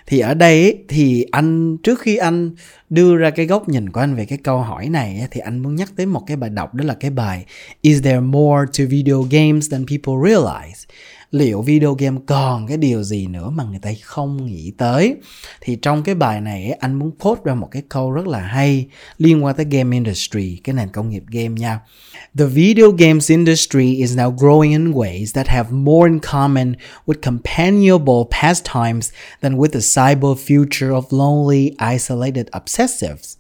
thì 0.09 0.19
ở 0.19 0.33
đây 0.33 0.83
thì 0.87 1.25
anh, 1.31 1.77
trước 1.77 1.99
khi 1.99 2.17
anh 2.17 2.51
đưa 2.89 3.15
ra 3.15 3.29
cái 3.29 3.45
góc 3.45 3.69
nhìn 3.69 3.89
của 3.89 3.99
anh 3.99 4.15
về 4.15 4.25
cái 4.25 4.37
câu 4.43 4.57
hỏi 4.57 4.89
này 4.89 5.27
thì 5.31 5.39
anh 5.39 5.59
muốn 5.59 5.75
nhắc 5.75 5.91
tới 5.95 6.05
một 6.05 6.23
cái 6.27 6.37
bài 6.37 6.49
đọc, 6.49 6.73
đó 6.73 6.85
là 6.85 6.93
cái 6.93 7.11
bài, 7.11 7.45
Is 7.81 8.03
there 8.03 8.19
more 8.19 8.65
to 8.77 8.83
video 8.89 9.25
games 9.31 9.71
than 9.71 9.85
people 9.85 10.13
realize? 10.13 10.85
Liệu 11.31 11.61
video 11.61 11.93
game 11.93 12.19
còn 12.25 12.67
cái 12.67 12.77
điều 12.77 13.03
gì 13.03 13.27
nữa 13.27 13.49
mà 13.49 13.63
người 13.63 13.79
ta 13.79 13.89
không 14.03 14.45
nghĩ 14.45 14.71
tới. 14.77 15.15
Thì 15.61 15.75
trong 15.81 16.03
cái 16.03 16.15
bài 16.15 16.41
này 16.41 16.71
anh 16.71 16.99
muốn 16.99 17.11
quote 17.11 17.41
ra 17.43 17.55
một 17.55 17.67
cái 17.71 17.83
câu 17.89 18.11
rất 18.11 18.27
là 18.27 18.39
hay 18.39 18.87
liên 19.17 19.43
quan 19.43 19.55
tới 19.55 19.65
game 19.69 19.95
industry 19.95 20.59
cái 20.63 20.73
nền 20.75 20.89
công 20.89 21.09
nghiệp 21.09 21.23
game 21.27 21.59
nha. 21.59 21.79
The 22.37 22.45
video 22.45 22.91
games 22.91 23.31
industry 23.31 23.95
is 23.95 24.17
now 24.17 24.35
growing 24.35 24.71
in 24.71 24.91
ways 24.91 25.25
that 25.33 25.47
have 25.47 25.71
more 25.71 26.11
in 26.11 26.19
common 26.19 26.73
with 27.05 27.21
companionable 27.21 28.23
pastimes 28.41 29.11
than 29.41 29.57
with 29.57 29.71
the 29.71 29.79
cyber 29.79 30.35
future 30.35 30.89
of 30.89 31.03
lonely, 31.09 31.71
isolated 31.95 32.47
obsessives 32.51 33.35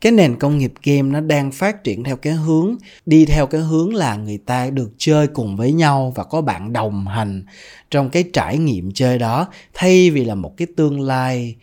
cái 0.00 0.12
nền 0.12 0.36
công 0.36 0.58
nghiệp 0.58 0.72
game 0.82 1.02
nó 1.02 1.20
đang 1.20 1.50
phát 1.50 1.84
triển 1.84 2.04
theo 2.04 2.16
cái 2.16 2.32
hướng 2.32 2.76
đi 3.06 3.24
theo 3.24 3.46
cái 3.46 3.60
hướng 3.60 3.94
là 3.94 4.16
người 4.16 4.38
ta 4.38 4.70
được 4.70 4.90
chơi 4.98 5.26
cùng 5.26 5.56
với 5.56 5.72
nhau 5.72 6.12
và 6.16 6.24
có 6.24 6.40
bạn 6.40 6.72
đồng 6.72 7.06
hành 7.06 7.44
trong 7.90 8.10
cái 8.10 8.24
trải 8.32 8.58
nghiệm 8.58 8.92
chơi 8.92 9.18
đó. 9.18 9.48
Thay 9.74 10.10
vì 10.10 10.24
là 10.24 10.34
một 10.34 10.56
cái 10.56 10.68
tương 10.76 11.00
lai 11.00 11.56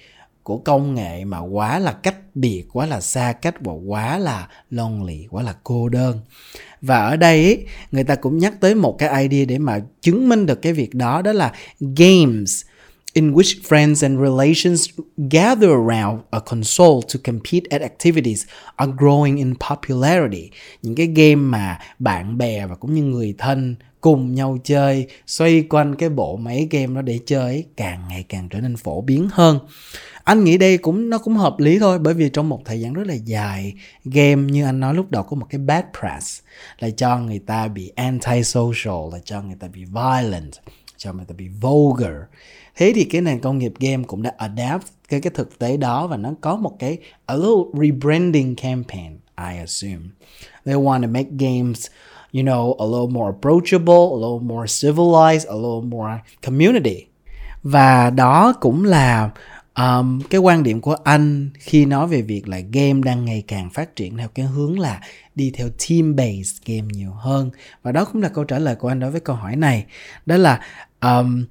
của 0.43 0.57
công 0.57 0.95
nghệ 0.95 1.25
mà 1.25 1.39
quá 1.39 1.79
là 1.79 1.91
cách 1.91 2.15
biệt 2.35 2.65
quá 2.73 2.85
là 2.85 3.01
xa 3.01 3.31
cách 3.31 3.55
và 3.61 3.73
quá 3.87 4.17
là 4.17 4.47
lonely 4.69 5.27
quá 5.29 5.43
là 5.43 5.55
cô 5.63 5.89
đơn. 5.89 6.19
Và 6.81 6.99
ở 6.99 7.15
đây 7.15 7.43
ấy, 7.43 7.65
người 7.91 8.03
ta 8.03 8.15
cũng 8.15 8.37
nhắc 8.37 8.53
tới 8.59 8.75
một 8.75 8.95
cái 8.97 9.27
idea 9.27 9.45
để 9.45 9.57
mà 9.57 9.79
chứng 10.01 10.29
minh 10.29 10.45
được 10.45 10.61
cái 10.61 10.73
việc 10.73 10.93
đó 10.93 11.21
đó 11.21 11.31
là 11.31 11.51
games 11.79 12.61
in 13.15 13.33
which 13.33 13.61
friends 13.63 14.03
and 14.03 14.19
relations 14.19 14.89
gather 15.17 15.69
around 15.69 16.21
a 16.31 16.39
console 16.39 17.01
to 17.13 17.19
compete 17.23 17.69
at 17.69 17.81
activities 17.81 18.45
are 18.75 18.91
growing 18.91 19.37
in 19.37 19.53
popularity. 19.69 20.51
Những 20.81 20.95
cái 20.95 21.07
game 21.07 21.35
mà 21.35 21.79
bạn 21.99 22.37
bè 22.37 22.65
và 22.65 22.75
cũng 22.75 22.93
như 22.93 23.03
người 23.03 23.35
thân 23.37 23.75
cùng 24.01 24.35
nhau 24.35 24.57
chơi, 24.63 25.07
xoay 25.27 25.61
quanh 25.69 25.95
cái 25.95 26.09
bộ 26.09 26.37
máy 26.37 26.67
game 26.71 26.95
đó 26.95 27.01
để 27.01 27.19
chơi 27.25 27.65
càng 27.77 27.99
ngày 28.09 28.25
càng 28.29 28.49
trở 28.49 28.59
nên 28.61 28.77
phổ 28.77 29.01
biến 29.01 29.29
hơn 29.31 29.59
anh 30.25 30.43
nghĩ 30.43 30.57
đây 30.57 30.77
cũng, 30.77 31.09
nó 31.09 31.17
cũng 31.17 31.35
hợp 31.35 31.59
lý 31.59 31.79
thôi, 31.79 31.99
bởi 31.99 32.13
vì 32.13 32.29
trong 32.29 32.49
một 32.49 32.61
thời 32.65 32.81
gian 32.81 32.93
rất 32.93 33.07
là 33.07 33.13
dài, 33.13 33.73
game 34.05 34.43
như 34.51 34.65
anh 34.65 34.79
nói 34.79 34.93
lúc 34.93 35.11
đầu 35.11 35.23
có 35.23 35.35
một 35.35 35.45
cái 35.49 35.59
bad 35.59 35.83
press, 35.99 36.41
là 36.79 36.89
cho 36.89 37.17
người 37.17 37.39
ta 37.39 37.67
bị 37.67 37.91
anti 37.95 38.43
social 38.43 39.11
là 39.11 39.19
cho 39.25 39.41
người 39.41 39.55
ta 39.59 39.67
bị 39.67 39.85
violent 39.85 40.51
cho 40.97 41.13
người 41.13 41.25
ta 41.25 41.35
bị 41.37 41.47
vulgar 41.61 42.15
thế 42.75 42.91
thì 42.95 43.03
cái 43.03 43.21
nền 43.21 43.39
công 43.39 43.57
nghiệp 43.57 43.73
game 43.79 44.03
cũng 44.03 44.21
đã 44.21 44.33
adapt 44.37 44.85
cái 45.09 45.21
cái 45.21 45.31
thực 45.35 45.59
tế 45.59 45.77
đó 45.77 46.07
và 46.07 46.17
nó 46.17 46.33
có 46.41 46.55
một 46.55 46.75
cái 46.79 46.97
a 47.25 47.35
little 47.35 47.63
rebranding 47.73 48.55
campaign 48.55 49.19
I 49.37 49.57
assume 49.57 50.01
they 50.65 50.75
want 50.75 51.01
to 51.01 51.07
make 51.07 51.29
games 51.31 51.87
you 52.35 52.43
know, 52.43 52.75
a 52.79 52.85
little 52.85 53.07
more 53.07 53.29
approachable, 53.29 54.13
a 54.13 54.19
little 54.19 54.39
more 54.39 54.67
civilized, 54.67 55.47
a 55.47 55.55
little 55.55 55.81
more 55.81 56.21
community. 56.41 57.07
Và 57.63 58.09
đó 58.09 58.53
cũng 58.59 58.85
là 58.85 59.29
um, 59.77 60.21
cái 60.29 60.39
quan 60.39 60.63
điểm 60.63 60.81
của 60.81 60.95
anh 61.03 61.49
khi 61.59 61.85
nói 61.85 62.07
về 62.07 62.21
việc 62.21 62.47
là 62.47 62.59
game 62.59 63.01
đang 63.03 63.25
ngày 63.25 63.43
càng 63.47 63.69
phát 63.69 63.95
triển 63.95 64.17
theo 64.17 64.27
cái 64.27 64.45
hướng 64.45 64.79
là 64.79 65.01
đi 65.35 65.51
theo 65.51 65.69
team 65.69 66.15
based 66.15 66.55
game 66.65 66.87
nhiều 66.91 67.11
hơn 67.11 67.51
và 67.83 67.91
đó 67.91 68.05
cũng 68.05 68.21
là 68.21 68.29
câu 68.29 68.43
trả 68.43 68.59
lời 68.59 68.75
của 68.75 68.87
anh 68.87 68.99
đối 68.99 69.11
với 69.11 69.19
câu 69.19 69.35
hỏi 69.35 69.55
này 69.55 69.85
đó 70.25 70.37
là 70.37 70.59
um, 71.01 71.45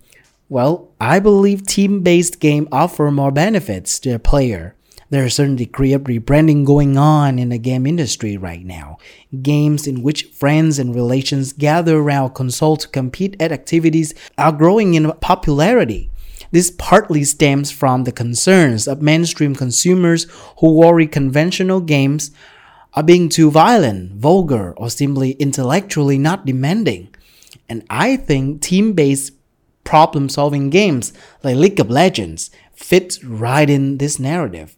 well 0.51 0.79
I 1.13 1.21
believe 1.21 1.63
team 1.77 2.05
based 2.05 2.41
game 2.41 2.65
offer 2.71 3.11
more 3.11 3.31
benefits 3.31 4.05
to 4.05 4.11
a 4.11 4.31
player 4.31 4.71
There's 5.11 5.27
a 5.27 5.31
certain 5.31 5.57
degree 5.57 5.93
of 5.93 6.05
rebranding 6.05 6.65
going 6.65 6.97
on 6.97 7.39
in 7.39 7.51
the 7.51 7.59
game 7.59 7.87
industry 7.87 8.37
right 8.37 8.65
now. 8.65 8.99
Games 9.43 9.87
in 9.87 10.03
which 10.03 10.25
friends 10.33 10.79
and 10.79 10.93
relations 10.93 11.53
gather 11.53 11.99
around 11.99 12.31
console 12.31 12.77
to 12.77 12.89
compete 12.89 13.37
at 13.39 13.53
activities 13.53 14.15
are 14.37 14.51
growing 14.51 14.95
in 14.95 15.13
popularity. 15.21 16.11
This 16.51 16.71
partly 16.71 17.25
stems 17.25 17.71
from 17.71 18.05
the 18.05 18.13
concerns 18.13 18.87
of 18.87 19.03
mainstream 19.03 19.55
consumers 19.55 20.27
who 20.59 20.75
worry 20.75 21.07
conventional 21.07 21.81
games 21.81 22.31
are 22.95 23.03
being 23.03 23.29
too 23.29 23.51
violent, 23.51 24.13
vulgar, 24.13 24.73
or 24.77 24.89
simply 24.89 25.33
intellectually 25.33 26.19
not 26.19 26.47
demanding. 26.47 27.15
And 27.69 27.85
I 27.91 28.17
think 28.17 28.63
team 28.63 28.93
based 28.93 29.33
problem 29.83 30.29
solving 30.29 30.71
games 30.71 31.13
like 31.43 31.57
League 31.57 31.81
of 31.81 31.91
Legends 31.91 32.51
fit 32.75 33.19
right 33.23 33.69
in 33.69 33.99
this 33.99 34.19
narrative. 34.19 34.77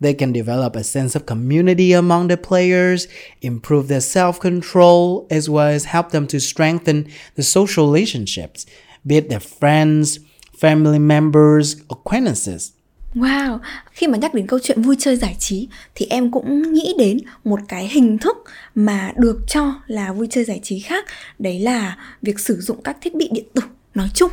They 0.00 0.14
can 0.14 0.32
develop 0.32 0.76
a 0.76 0.84
sense 0.84 1.14
of 1.16 1.26
community 1.26 1.92
among 1.92 2.28
the 2.28 2.36
players, 2.36 3.08
improve 3.42 3.88
their 3.88 4.00
self 4.00 4.38
control, 4.38 5.26
as 5.30 5.50
well 5.50 5.68
as 5.68 5.86
help 5.86 6.10
them 6.10 6.26
to 6.28 6.40
strengthen 6.40 7.08
the 7.34 7.42
social 7.42 7.86
relationships, 7.86 8.64
be 9.06 9.16
it 9.16 9.28
their 9.28 9.40
friends, 9.40 10.20
family 10.60 11.00
members, 11.00 11.76
acquaintances. 11.88 12.70
Wow, 13.14 13.58
khi 13.90 14.06
mà 14.06 14.18
nhắc 14.18 14.34
đến 14.34 14.46
câu 14.46 14.58
chuyện 14.62 14.82
vui 14.82 14.96
chơi 14.98 15.16
giải 15.16 15.36
trí 15.38 15.68
thì 15.94 16.06
em 16.10 16.30
cũng 16.30 16.72
nghĩ 16.72 16.94
đến 16.98 17.18
một 17.44 17.60
cái 17.68 17.88
hình 17.88 18.18
thức 18.18 18.36
mà 18.74 19.12
được 19.16 19.40
cho 19.48 19.74
là 19.86 20.12
vui 20.12 20.26
chơi 20.30 20.44
giải 20.44 20.60
trí 20.62 20.80
khác, 20.80 21.04
đấy 21.38 21.60
là 21.60 21.96
việc 22.22 22.40
sử 22.40 22.60
dụng 22.60 22.82
các 22.82 22.96
thiết 23.00 23.14
bị 23.14 23.28
điện 23.32 23.44
tử 23.54 23.62
nói 23.94 24.08
chung. 24.14 24.30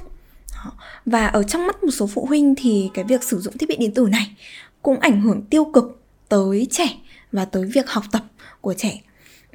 Và 1.06 1.28
ở 1.28 1.44
trong 1.44 1.68
mắt 1.68 1.84
một 1.84 1.92
số 1.92 2.08
phụ 2.08 2.26
huynh 2.26 2.56
thì 2.56 2.90
cái 2.94 3.06
việc 3.06 3.24
sử 3.24 3.40
dụng 3.40 3.58
thiết 3.58 3.70
bị 3.70 3.76
điện 3.76 3.94
tử 3.94 4.08
này 4.12 4.36
cũng 4.82 5.00
ảnh 5.00 5.22
hưởng 5.22 5.42
tiêu 5.42 5.66
cực 5.66 6.02
tới 6.30 6.68
trẻ 6.72 6.88
và 7.32 7.46
tới 7.46 7.66
việc 7.66 7.90
học 7.90 8.04
tập 8.12 8.24
của 8.62 8.74
trẻ 8.74 9.02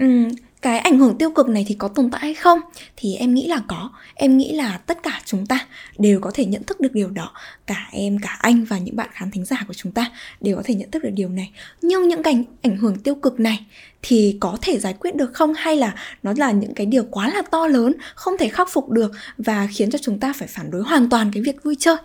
uhm, 0.04 0.28
cái 0.62 0.78
ảnh 0.78 0.98
hưởng 0.98 1.18
tiêu 1.18 1.30
cực 1.30 1.48
này 1.48 1.64
thì 1.68 1.74
có 1.74 1.88
tồn 1.88 2.10
tại 2.10 2.20
hay 2.20 2.34
không? 2.34 2.60
Thì 2.96 3.14
em 3.14 3.34
nghĩ 3.34 3.46
là 3.46 3.62
có. 3.68 3.90
Em 4.14 4.36
nghĩ 4.36 4.52
là 4.52 4.78
tất 4.78 5.02
cả 5.02 5.20
chúng 5.24 5.46
ta 5.46 5.66
đều 5.98 6.20
có 6.20 6.30
thể 6.34 6.44
nhận 6.44 6.62
thức 6.62 6.80
được 6.80 6.92
điều 6.92 7.10
đó. 7.10 7.32
Cả 7.66 7.88
em, 7.92 8.18
cả 8.18 8.36
anh 8.40 8.64
và 8.64 8.78
những 8.78 8.96
bạn 8.96 9.08
khán 9.12 9.30
thính 9.30 9.44
giả 9.44 9.64
của 9.68 9.74
chúng 9.74 9.92
ta 9.92 10.10
đều 10.40 10.56
có 10.56 10.62
thể 10.64 10.74
nhận 10.74 10.90
thức 10.90 11.02
được 11.02 11.10
điều 11.14 11.28
này. 11.28 11.50
Nhưng 11.82 12.08
những 12.08 12.22
cái 12.22 12.44
ảnh 12.62 12.76
hưởng 12.76 12.98
tiêu 12.98 13.14
cực 13.14 13.40
này 13.40 13.66
thì 14.02 14.36
có 14.40 14.58
thể 14.62 14.78
giải 14.78 14.94
quyết 15.00 15.14
được 15.14 15.34
không? 15.34 15.54
Hay 15.54 15.76
là 15.76 15.94
nó 16.22 16.32
là 16.36 16.50
những 16.50 16.74
cái 16.74 16.86
điều 16.86 17.04
quá 17.10 17.30
là 17.34 17.42
to 17.50 17.66
lớn, 17.66 17.94
không 18.14 18.38
thể 18.38 18.48
khắc 18.48 18.68
phục 18.70 18.90
được 18.90 19.12
và 19.38 19.68
khiến 19.70 19.90
cho 19.90 19.98
chúng 20.02 20.20
ta 20.20 20.32
phải 20.36 20.48
phản 20.48 20.70
đối 20.70 20.82
hoàn 20.82 21.10
toàn 21.10 21.30
cái 21.32 21.42
việc 21.42 21.64
vui 21.64 21.76
chơi? 21.78 21.96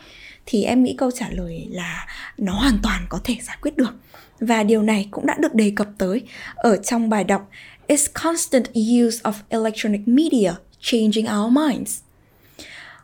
Thì 0.45 0.63
em 0.63 0.83
nghĩ 0.83 0.95
câu 0.97 1.11
trả 1.11 1.29
lời 1.29 1.67
là 1.71 2.07
nó 2.37 2.53
hoàn 2.53 2.77
toàn 2.83 3.05
có 3.09 3.19
thể 3.23 3.37
giải 3.41 3.57
quyết 3.61 3.77
được. 3.77 3.93
Và 4.39 4.63
điều 4.63 4.81
này 4.81 5.07
cũng 5.11 5.25
đã 5.25 5.35
được 5.39 5.53
đề 5.53 5.71
cập 5.75 5.87
tới 5.97 6.21
ở 6.55 6.77
trong 6.77 7.09
bài 7.09 7.23
đọc 7.23 7.49
Is 7.87 8.07
constant 8.23 8.65
use 8.73 9.21
of 9.23 9.33
electronic 9.49 10.07
media, 10.07 10.53
changing 10.79 11.25
our 11.39 11.53
minds? 11.53 11.99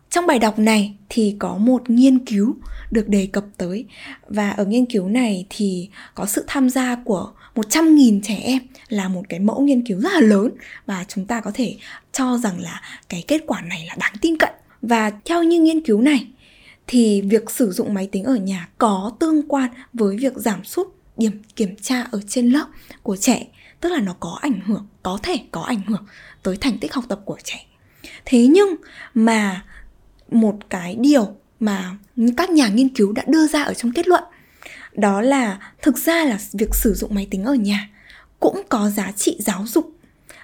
Trong 0.10 0.28
bài 0.28 0.40
đọc 0.40 0.60
này 0.60 0.94
thì 1.10 1.36
có 1.40 1.58
một 1.58 1.90
nghiên 1.90 2.26
cứu 2.26 2.56
được 2.92 3.08
đề 3.08 3.28
cập 3.32 3.46
tới, 3.58 3.86
và 4.28 4.50
ở 4.52 4.66
nghiên 4.66 4.86
cứu 4.86 5.08
này 5.08 5.46
thì 5.50 5.90
có 6.16 6.26
sự 6.26 6.44
tham 6.48 6.70
gia 6.70 6.96
của 6.96 7.32
100.000 7.56 8.20
trẻ 8.24 8.40
em 8.44 8.60
là 8.90 9.08
một 9.08 9.22
cái 9.30 9.40
mẫu 9.40 9.62
nghiên 9.62 9.88
cứu 9.88 10.00
rất 10.00 10.14
là 10.14 10.20
lớn, 10.22 10.52
và 10.86 11.06
chúng 11.08 11.26
ta 11.26 11.42
có 11.42 11.52
thể 11.54 11.76
cho 12.12 12.38
rằng 12.38 12.60
là 12.60 12.82
cái 13.10 13.24
kết 13.28 13.42
quả 13.48 13.62
này 13.62 13.86
là 13.88 13.96
đáng 14.00 14.14
tin 14.22 14.38
cậy. 14.38 14.52
Và 14.82 15.12
theo 15.26 15.44
như 15.44 15.62
nghiên 15.62 15.82
cứu 15.82 16.02
này 16.02 16.28
thì 16.88 17.22
việc 17.22 17.52
sử 17.52 17.72
dụng 17.72 17.94
máy 17.94 18.10
tính 18.12 18.24
ở 18.24 18.36
nhà 18.36 18.70
có 18.78 19.12
tương 19.20 19.48
quan 19.48 19.70
với 19.94 20.18
việc 20.18 20.34
giảm 20.36 20.64
sút 20.64 20.88
điểm 21.18 21.42
kiểm 21.56 21.76
tra 21.82 22.02
ở 22.12 22.22
trên 22.28 22.50
lớp 22.50 22.66
của 23.04 23.18
trẻ 23.18 23.48
tức 23.82 23.90
là 23.90 24.00
nó 24.00 24.14
có 24.20 24.38
ảnh 24.42 24.60
hưởng, 24.66 24.88
có 25.04 25.20
thể 25.24 25.40
có 25.52 25.62
ảnh 25.62 25.82
hưởng 25.88 26.06
tới 26.44 26.58
thành 26.62 26.78
tích 26.78 26.94
học 26.94 27.04
tập 27.10 27.22
của 27.26 27.38
trẻ. 27.44 27.66
Thế 28.26 28.48
nhưng 28.48 28.76
mà 29.14 29.66
một 30.32 30.56
cái 30.70 30.96
điều 31.00 31.36
mà 31.60 31.98
các 32.38 32.50
nhà 32.50 32.68
nghiên 32.68 32.90
cứu 32.90 33.12
đã 33.12 33.24
đưa 33.28 33.48
ra 33.48 33.64
ở 33.64 33.74
trong 33.74 33.92
kết 33.92 34.08
luận, 34.08 34.24
đó 34.94 35.22
là 35.22 35.60
thực 35.82 35.98
ra 35.98 36.24
là 36.26 36.38
việc 36.54 36.76
sử 36.76 36.94
dụng 36.94 37.16
máy 37.16 37.28
tính 37.32 37.44
ở 37.44 37.54
nhà 37.54 37.90
cũng 38.40 38.62
có 38.70 38.90
giá 38.90 39.12
trị 39.12 39.38
giáo 39.40 39.66
dục. 39.68 39.96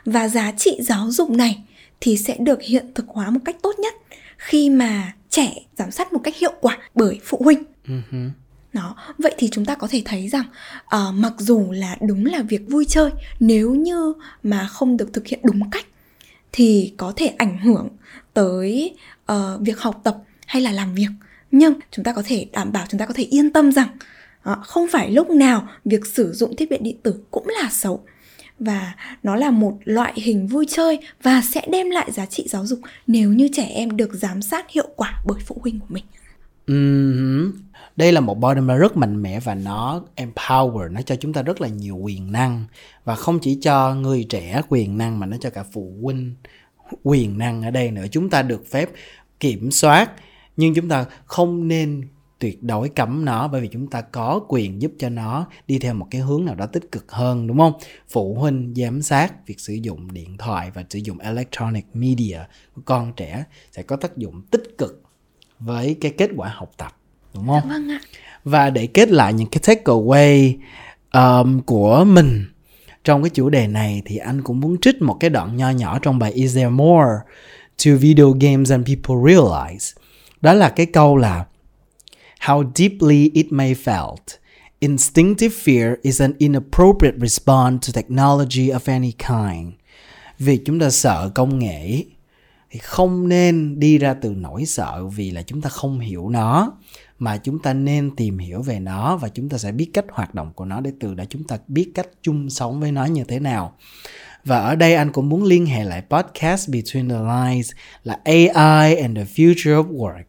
Và 0.06 0.28
giá 0.28 0.52
trị 0.52 0.78
giáo 0.82 1.12
dục 1.12 1.30
này 1.30 1.64
thì 2.00 2.18
sẽ 2.18 2.38
được 2.40 2.62
hiện 2.62 2.92
thực 2.96 3.06
hóa 3.08 3.30
một 3.30 3.40
cách 3.46 3.56
tốt 3.62 3.76
nhất 3.80 3.94
khi 4.38 4.70
mà 4.70 5.14
trẻ 5.30 5.54
giám 5.78 5.92
sát 5.92 6.14
một 6.14 6.20
cách 6.24 6.36
hiệu 6.36 6.54
quả 6.62 6.78
bởi 6.96 7.20
phụ 7.24 7.42
huynh. 7.44 7.64
Uh-huh 7.88 8.30
đó 8.74 8.96
vậy 9.18 9.36
thì 9.38 9.50
chúng 9.52 9.66
ta 9.66 9.76
có 9.76 9.88
thể 9.92 10.02
thấy 10.06 10.30
rằng 10.30 10.46
uh, 10.86 11.14
mặc 11.14 11.34
dù 11.38 11.72
là 11.72 11.98
đúng 12.02 12.26
là 12.26 12.42
việc 12.42 12.62
vui 12.70 12.86
chơi 12.90 13.12
nếu 13.40 13.76
như 13.76 14.14
mà 14.44 14.68
không 14.68 14.98
được 14.98 15.14
thực 15.14 15.28
hiện 15.28 15.40
đúng 15.44 15.70
cách 15.70 15.86
thì 16.52 16.94
có 16.98 17.14
thể 17.16 17.28
ảnh 17.28 17.58
hưởng 17.58 17.90
tới 18.34 18.96
uh, 19.32 19.38
việc 19.62 19.80
học 19.80 20.02
tập 20.04 20.18
hay 20.46 20.62
là 20.62 20.72
làm 20.72 20.96
việc 20.96 21.10
nhưng 21.52 21.74
chúng 21.92 22.06
ta 22.06 22.14
có 22.14 22.24
thể 22.26 22.48
đảm 22.52 22.72
bảo 22.72 22.86
chúng 22.90 23.00
ta 23.00 23.06
có 23.06 23.14
thể 23.14 23.24
yên 23.24 23.54
tâm 23.54 23.72
rằng 23.72 23.88
uh, 24.52 24.58
không 24.64 24.88
phải 24.92 25.12
lúc 25.12 25.30
nào 25.30 25.68
việc 25.86 26.06
sử 26.06 26.34
dụng 26.34 26.56
thiết 26.56 26.70
bị 26.70 26.78
điện 26.78 26.98
tử 27.04 27.16
cũng 27.32 27.48
là 27.48 27.70
xấu 27.72 28.04
và 28.60 28.96
nó 29.24 29.36
là 29.36 29.52
một 29.52 29.78
loại 29.84 30.14
hình 30.16 30.48
vui 30.48 30.66
chơi 30.70 31.00
và 31.24 31.42
sẽ 31.54 31.62
đem 31.72 31.90
lại 31.90 32.12
giá 32.12 32.26
trị 32.26 32.48
giáo 32.48 32.66
dục 32.66 32.80
nếu 33.08 33.34
như 33.34 33.50
trẻ 33.54 33.64
em 33.64 33.98
được 33.98 34.10
giám 34.14 34.42
sát 34.42 34.72
hiệu 34.72 34.88
quả 34.96 35.22
bởi 35.26 35.40
phụ 35.46 35.58
huynh 35.62 35.80
của 35.80 35.86
mình. 35.90 36.04
Uh-huh. 36.68 37.52
Đây 37.96 38.12
là 38.12 38.22
một 38.22 38.40
body 38.40 38.62
rất 38.80 38.98
mạnh 38.98 39.22
mẽ 39.22 39.40
và 39.40 39.56
nó 39.56 40.02
empower, 40.16 40.92
nó 40.92 41.02
cho 41.02 41.16
chúng 41.16 41.34
ta 41.34 41.42
rất 41.42 41.62
là 41.62 41.68
nhiều 41.68 41.96
quyền 41.96 42.32
năng 42.32 42.66
và 43.04 43.16
không 43.16 43.40
chỉ 43.40 43.60
cho 43.62 43.96
người 43.96 44.26
trẻ 44.30 44.62
quyền 44.70 44.98
năng 44.98 45.20
mà 45.20 45.26
nó 45.26 45.38
cho 45.38 45.50
cả 45.50 45.64
phụ 45.72 45.94
huynh 46.02 46.36
quyền 47.04 47.38
năng 47.38 47.62
ở 47.62 47.72
đây 47.72 47.92
nữa. 47.92 48.06
Chúng 48.12 48.30
ta 48.30 48.42
được 48.42 48.68
phép 48.72 48.90
kiểm 49.40 49.72
soát 49.72 50.12
nhưng 50.58 50.74
chúng 50.74 50.90
ta 50.90 51.06
không 51.26 51.68
nên 51.68 52.08
tuyệt 52.40 52.64
đối 52.64 52.90
cấm 52.90 53.26
nó 53.26 53.48
bởi 53.48 53.62
vì 53.62 53.68
chúng 53.68 53.88
ta 53.88 54.02
có 54.02 54.46
quyền 54.48 54.82
giúp 54.82 54.92
cho 54.98 55.10
nó 55.10 55.48
đi 55.68 55.80
theo 55.80 55.94
một 55.94 56.08
cái 56.12 56.22
hướng 56.22 56.46
nào 56.46 56.56
đó 56.56 56.66
tích 56.66 56.92
cực 56.92 57.12
hơn 57.12 57.48
đúng 57.48 57.58
không 57.58 57.74
phụ 58.10 58.36
huynh 58.36 58.74
giám 58.76 59.02
sát 59.02 59.48
việc 59.48 59.60
sử 59.60 59.74
dụng 59.74 60.14
điện 60.14 60.38
thoại 60.38 60.72
và 60.74 60.84
sử 60.90 61.00
dụng 61.00 61.20
electronic 61.20 61.86
media 61.94 62.40
của 62.76 62.82
con 62.86 63.14
trẻ 63.16 63.44
sẽ 63.72 63.84
có 63.84 63.96
tác 63.96 64.18
dụng 64.18 64.42
tích 64.52 64.78
cực 64.78 65.04
với 65.60 65.98
cái 66.02 66.12
kết 66.18 66.30
quả 66.36 66.50
học 66.56 66.72
tập 66.78 66.98
đúng 67.34 67.48
không 67.48 67.70
vâng 67.70 67.92
ạ. 67.92 68.00
và 68.44 68.70
để 68.70 68.88
kết 68.88 69.10
lại 69.10 69.34
những 69.34 69.48
cái 69.52 69.62
takeaway 69.76 70.54
um, 71.14 71.60
của 71.60 72.04
mình 72.04 72.46
trong 73.04 73.24
cái 73.24 73.30
chủ 73.30 73.50
đề 73.50 73.68
này 73.68 74.02
thì 74.06 74.18
anh 74.18 74.42
cũng 74.42 74.60
muốn 74.60 74.78
trích 74.82 75.02
một 75.02 75.18
cái 75.20 75.30
đoạn 75.30 75.58
nho 75.58 75.70
nhỏ 75.70 76.00
trong 76.00 76.20
bài 76.20 76.32
Is 76.32 76.56
there 76.56 76.70
more 76.70 77.12
to 77.86 77.92
video 78.00 78.32
games 78.32 78.70
than 78.70 78.84
people 78.84 79.16
realize 79.16 79.94
đó 80.42 80.54
là 80.54 80.70
cái 80.70 80.86
câu 80.86 81.18
là 81.18 81.46
how 82.40 82.72
deeply 82.76 83.32
it 83.34 83.48
may 83.50 83.74
felt. 83.74 84.38
Instinctive 84.80 85.56
fear 85.56 85.96
is 86.02 86.22
an 86.22 86.34
inappropriate 86.40 87.18
response 87.20 87.88
to 87.88 88.02
technology 88.02 88.70
of 88.70 88.80
any 88.86 89.12
kind. 89.12 89.74
Việc 90.40 90.62
chúng 90.66 90.80
ta 90.80 90.90
sợ 90.90 91.32
công 91.36 91.60
nghệ 91.60 92.04
thì 92.70 92.80
không 92.80 93.28
nên 93.28 93.80
đi 93.80 93.98
ra 93.98 94.14
từ 94.14 94.30
nỗi 94.30 94.66
sợ 94.66 95.06
vì 95.16 95.32
là 95.32 95.42
chúng 95.42 95.62
ta 95.62 95.70
không 95.70 96.00
hiểu 96.00 96.30
nó 96.30 96.72
mà 97.20 97.38
chúng 97.38 97.60
ta 97.60 97.74
nên 97.74 98.16
tìm 98.16 98.38
hiểu 98.38 98.62
về 98.62 98.80
nó 98.80 99.18
và 99.18 99.30
chúng 99.30 99.50
ta 99.50 99.58
sẽ 99.58 99.72
biết 99.72 99.90
cách 99.94 100.06
hoạt 100.12 100.36
động 100.36 100.52
của 100.56 100.66
nó 100.66 100.82
để 100.82 100.92
từ 101.00 101.14
đó 101.14 101.24
chúng 101.30 101.44
ta 101.44 101.58
biết 101.68 101.92
cách 101.96 102.08
chung 102.22 102.50
sống 102.50 102.80
với 102.80 102.92
nó 102.92 103.06
như 103.06 103.24
thế 103.24 103.40
nào. 103.40 103.76
Và 104.46 104.60
ở 104.60 104.76
đây 104.76 104.96
anh 104.96 105.12
cũng 105.12 105.30
muốn 105.30 105.44
liên 105.44 105.66
hệ 105.66 105.84
lại 105.84 106.04
podcast 106.10 106.70
Between 106.70 107.10
the 107.10 107.50
Lines 107.50 107.72
là 108.04 108.20
AI 108.24 108.96
and 108.96 109.18
the 109.18 109.24
Future 109.24 109.84
of 109.84 109.98
Work 109.98 110.24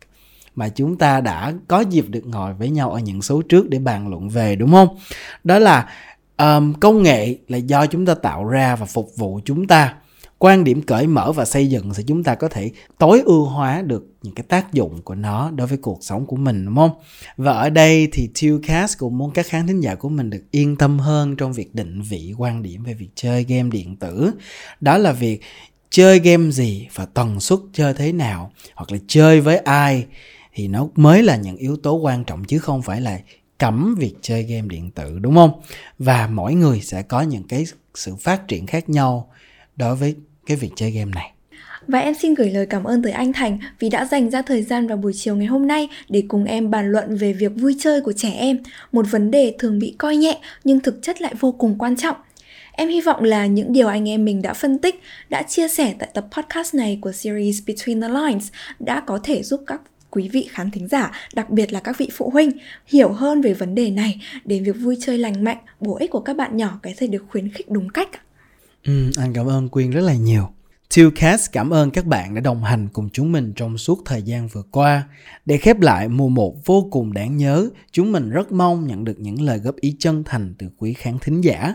mà 0.55 0.69
chúng 0.69 0.99
ta 0.99 1.21
đã 1.21 1.53
có 1.69 1.81
dịp 1.81 2.05
được 2.09 2.27
ngồi 2.27 2.55
với 2.55 2.71
nhau 2.71 2.91
ở 2.91 2.99
những 2.99 3.23
số 3.23 3.43
trước 3.43 3.69
để 3.69 3.79
bàn 3.79 4.09
luận 4.09 4.29
về 4.29 4.57
đúng 4.57 4.71
không 4.71 4.99
đó 5.45 5.59
là 5.59 5.89
um, 6.37 6.75
công 6.75 7.03
nghệ 7.03 7.37
là 7.49 7.59
do 7.59 7.87
chúng 7.87 8.07
ta 8.07 8.15
tạo 8.15 8.45
ra 8.45 8.77
và 8.77 8.87
phục 8.87 9.17
vụ 9.17 9.41
chúng 9.45 9.67
ta 9.67 9.95
quan 10.39 10.65
điểm 10.65 10.83
cởi 10.83 11.07
mở 11.07 11.33
và 11.33 11.45
xây 11.45 11.67
dựng 11.67 11.91
thì 11.97 12.03
chúng 12.07 12.25
ta 12.25 12.35
có 12.35 12.49
thể 12.49 12.71
tối 12.99 13.23
ưu 13.25 13.45
hóa 13.45 13.83
được 13.83 14.07
những 14.23 14.35
cái 14.35 14.45
tác 14.49 14.73
dụng 14.73 15.03
của 15.03 15.15
nó 15.15 15.51
đối 15.51 15.67
với 15.67 15.79
cuộc 15.79 15.99
sống 16.01 16.27
của 16.27 16.37
mình, 16.37 16.65
đúng 16.65 16.77
không? 16.77 16.91
Và 17.37 17.53
ở 17.53 17.71
đây 17.71 18.09
thì 18.13 18.31
Tillcast 18.41 18.99
cũng 18.99 19.19
muốn 19.19 19.31
các 19.31 19.47
khán 19.47 19.67
thính 19.67 19.81
giả 19.81 19.95
của 19.95 20.09
mình 20.09 20.31
được 20.31 20.43
yên 20.51 20.77
tâm 20.77 20.99
hơn 20.99 21.37
trong 21.37 21.53
việc 21.53 21.75
định 21.75 22.03
vị 22.03 22.35
quan 22.39 22.63
điểm 22.63 22.85
về 22.85 22.95
việc 22.95 23.09
chơi 23.15 23.45
game 23.45 23.71
điện 23.71 23.97
tử. 23.97 24.31
Đó 24.81 24.99
là 24.99 25.13
việc 25.13 25.41
chơi 25.91 26.19
game 26.19 26.51
gì 26.51 26.89
và 26.95 27.07
tần 27.07 27.41
suất 27.41 27.59
chơi 27.73 27.95
thế 27.95 28.13
nào, 28.13 28.53
hoặc 28.75 28.93
là 28.93 28.99
chơi 29.07 29.41
với 29.41 29.59
ai 29.59 30.07
thì 30.55 30.69
nó 30.69 30.89
mới 30.95 31.23
là 31.23 31.37
những 31.37 31.57
yếu 31.57 31.77
tố 31.77 31.95
quan 31.95 32.25
trọng 32.25 32.45
chứ 32.45 32.59
không 32.59 32.83
phải 32.83 33.01
là 33.01 33.21
cấm 33.59 33.95
việc 33.99 34.15
chơi 34.21 34.43
game 34.43 34.69
điện 34.69 34.91
tử, 34.91 35.19
đúng 35.19 35.35
không 35.35 35.61
và 35.99 36.27
mỗi 36.27 36.55
người 36.55 36.81
sẽ 36.81 37.03
có 37.03 37.21
những 37.21 37.43
cái 37.43 37.65
sự 37.95 38.17
phát 38.17 38.49
triển 38.49 38.67
khác 38.67 38.89
nhau 38.89 39.31
đối 39.77 39.97
với 39.97 40.15
cái 40.49 40.57
việc 40.57 40.71
chơi 40.77 40.91
game 40.91 41.11
này 41.15 41.33
và 41.89 41.99
em 41.99 42.15
xin 42.15 42.35
gửi 42.35 42.51
lời 42.51 42.67
cảm 42.67 42.85
ơn 42.85 43.03
tới 43.03 43.13
anh 43.13 43.33
Thành 43.33 43.59
vì 43.79 43.89
đã 43.89 44.05
dành 44.05 44.31
ra 44.31 44.43
thời 44.43 44.63
gian 44.63 44.87
vào 44.87 44.97
buổi 44.97 45.13
chiều 45.15 45.37
ngày 45.37 45.47
hôm 45.47 45.67
nay 45.67 45.89
để 46.09 46.23
cùng 46.29 46.45
em 46.45 46.71
bàn 46.71 46.93
luận 46.93 47.17
về 47.17 47.33
việc 47.33 47.53
vui 47.57 47.77
chơi 47.79 48.01
của 48.01 48.13
trẻ 48.13 48.31
em, 48.31 48.59
một 48.93 49.07
vấn 49.11 49.31
đề 49.31 49.55
thường 49.59 49.79
bị 49.79 49.95
coi 49.99 50.17
nhẹ 50.17 50.39
nhưng 50.65 50.81
thực 50.81 51.03
chất 51.03 51.23
lại 51.23 51.35
vô 51.41 51.53
cùng 51.53 51.79
quan 51.79 51.97
trọng. 51.97 52.17
Em 52.73 52.89
hy 52.89 53.01
vọng 53.01 53.25
là 53.25 53.47
những 53.47 53.73
điều 53.73 53.89
anh 53.89 54.09
em 54.09 54.25
mình 54.25 54.43
đã 54.43 54.55
phân 54.55 54.79
tích, 54.79 55.01
đã 55.29 55.43
chia 55.43 55.69
sẻ 55.69 55.95
tại 55.99 56.09
tập 56.15 56.27
podcast 56.37 56.75
này 56.75 56.99
của 57.01 57.13
series 57.13 57.59
Between 57.67 58.03
the 58.03 58.09
Lines 58.09 58.49
đã 58.79 59.01
có 59.01 59.21
thể 59.23 59.43
giúp 59.43 59.61
các 59.67 59.81
quý 60.11 60.29
vị 60.29 60.49
khán 60.51 60.71
thính 60.71 60.89
giả, 60.89 61.13
đặc 61.35 61.51
biệt 61.51 61.73
là 61.73 61.81
các 61.81 61.99
vị 61.99 62.09
phụ 62.13 62.31
huynh 62.31 62.51
hiểu 62.87 63.13
hơn 63.13 63.41
về 63.41 63.53
vấn 63.53 63.75
đề 63.75 63.91
này 63.91 64.21
để 64.45 64.59
việc 64.59 64.77
vui 64.81 64.97
chơi 65.01 65.19
lành 65.19 65.45
mạnh, 65.45 65.59
bổ 65.81 65.97
ích 65.97 66.11
của 66.11 66.21
các 66.21 66.37
bạn 66.37 66.57
nhỏ 66.57 66.79
có 66.83 66.91
thể 66.97 67.07
được 67.07 67.25
khuyến 67.29 67.49
khích 67.49 67.71
đúng 67.71 67.89
cách. 67.89 68.09
Ừ, 68.89 69.11
anh 69.17 69.33
cảm 69.33 69.47
ơn 69.47 69.69
Quyên 69.69 69.91
rất 69.91 70.01
là 70.01 70.15
nhiều. 70.15 70.49
Tillcast 70.95 71.53
cảm 71.53 71.71
ơn 71.71 71.91
các 71.91 72.07
bạn 72.07 72.35
đã 72.35 72.41
đồng 72.41 72.65
hành 72.65 72.89
cùng 72.89 73.09
chúng 73.13 73.33
mình 73.33 73.53
trong 73.57 73.79
suốt 73.79 74.03
thời 74.05 74.23
gian 74.23 74.49
vừa 74.49 74.63
qua. 74.71 75.05
Để 75.47 75.57
khép 75.57 75.81
lại 75.81 76.09
mùa 76.09 76.29
một 76.29 76.67
vô 76.67 76.89
cùng 76.91 77.13
đáng 77.13 77.37
nhớ, 77.37 77.69
chúng 77.93 78.13
mình 78.13 78.31
rất 78.31 78.53
mong 78.53 78.87
nhận 78.87 79.05
được 79.05 79.21
những 79.21 79.43
lời 79.43 79.59
góp 79.59 79.77
ý 79.77 79.97
chân 79.99 80.25
thành 80.25 80.55
từ 80.59 80.67
quý 80.79 80.95
khán 80.95 81.19
thính 81.19 81.41
giả. 81.41 81.75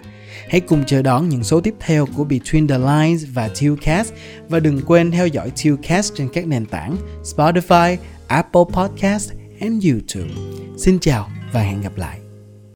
Hãy 0.50 0.60
cùng 0.60 0.84
chờ 0.88 1.02
đón 1.02 1.30
những 1.30 1.44
số 1.44 1.62
tiếp 1.62 1.76
theo 1.80 2.06
của 2.18 2.26
Between 2.26 2.68
the 2.68 2.78
Lines 2.78 3.26
và 3.34 3.50
Tillcast 3.60 4.14
và 4.50 4.60
đừng 4.60 4.82
quên 4.86 5.12
theo 5.12 5.28
dõi 5.28 5.52
Tillcast 5.64 6.14
trên 6.16 6.30
các 6.34 6.48
nền 6.48 6.66
tảng 6.66 6.96
Spotify, 7.24 7.98
Apple 8.28 8.64
Podcast 8.74 9.32
and 9.60 9.86
YouTube. 9.86 10.34
Xin 10.78 11.00
chào 11.00 11.30
và 11.52 11.62
hẹn 11.62 11.82
gặp 11.82 11.98
lại. 11.98 12.23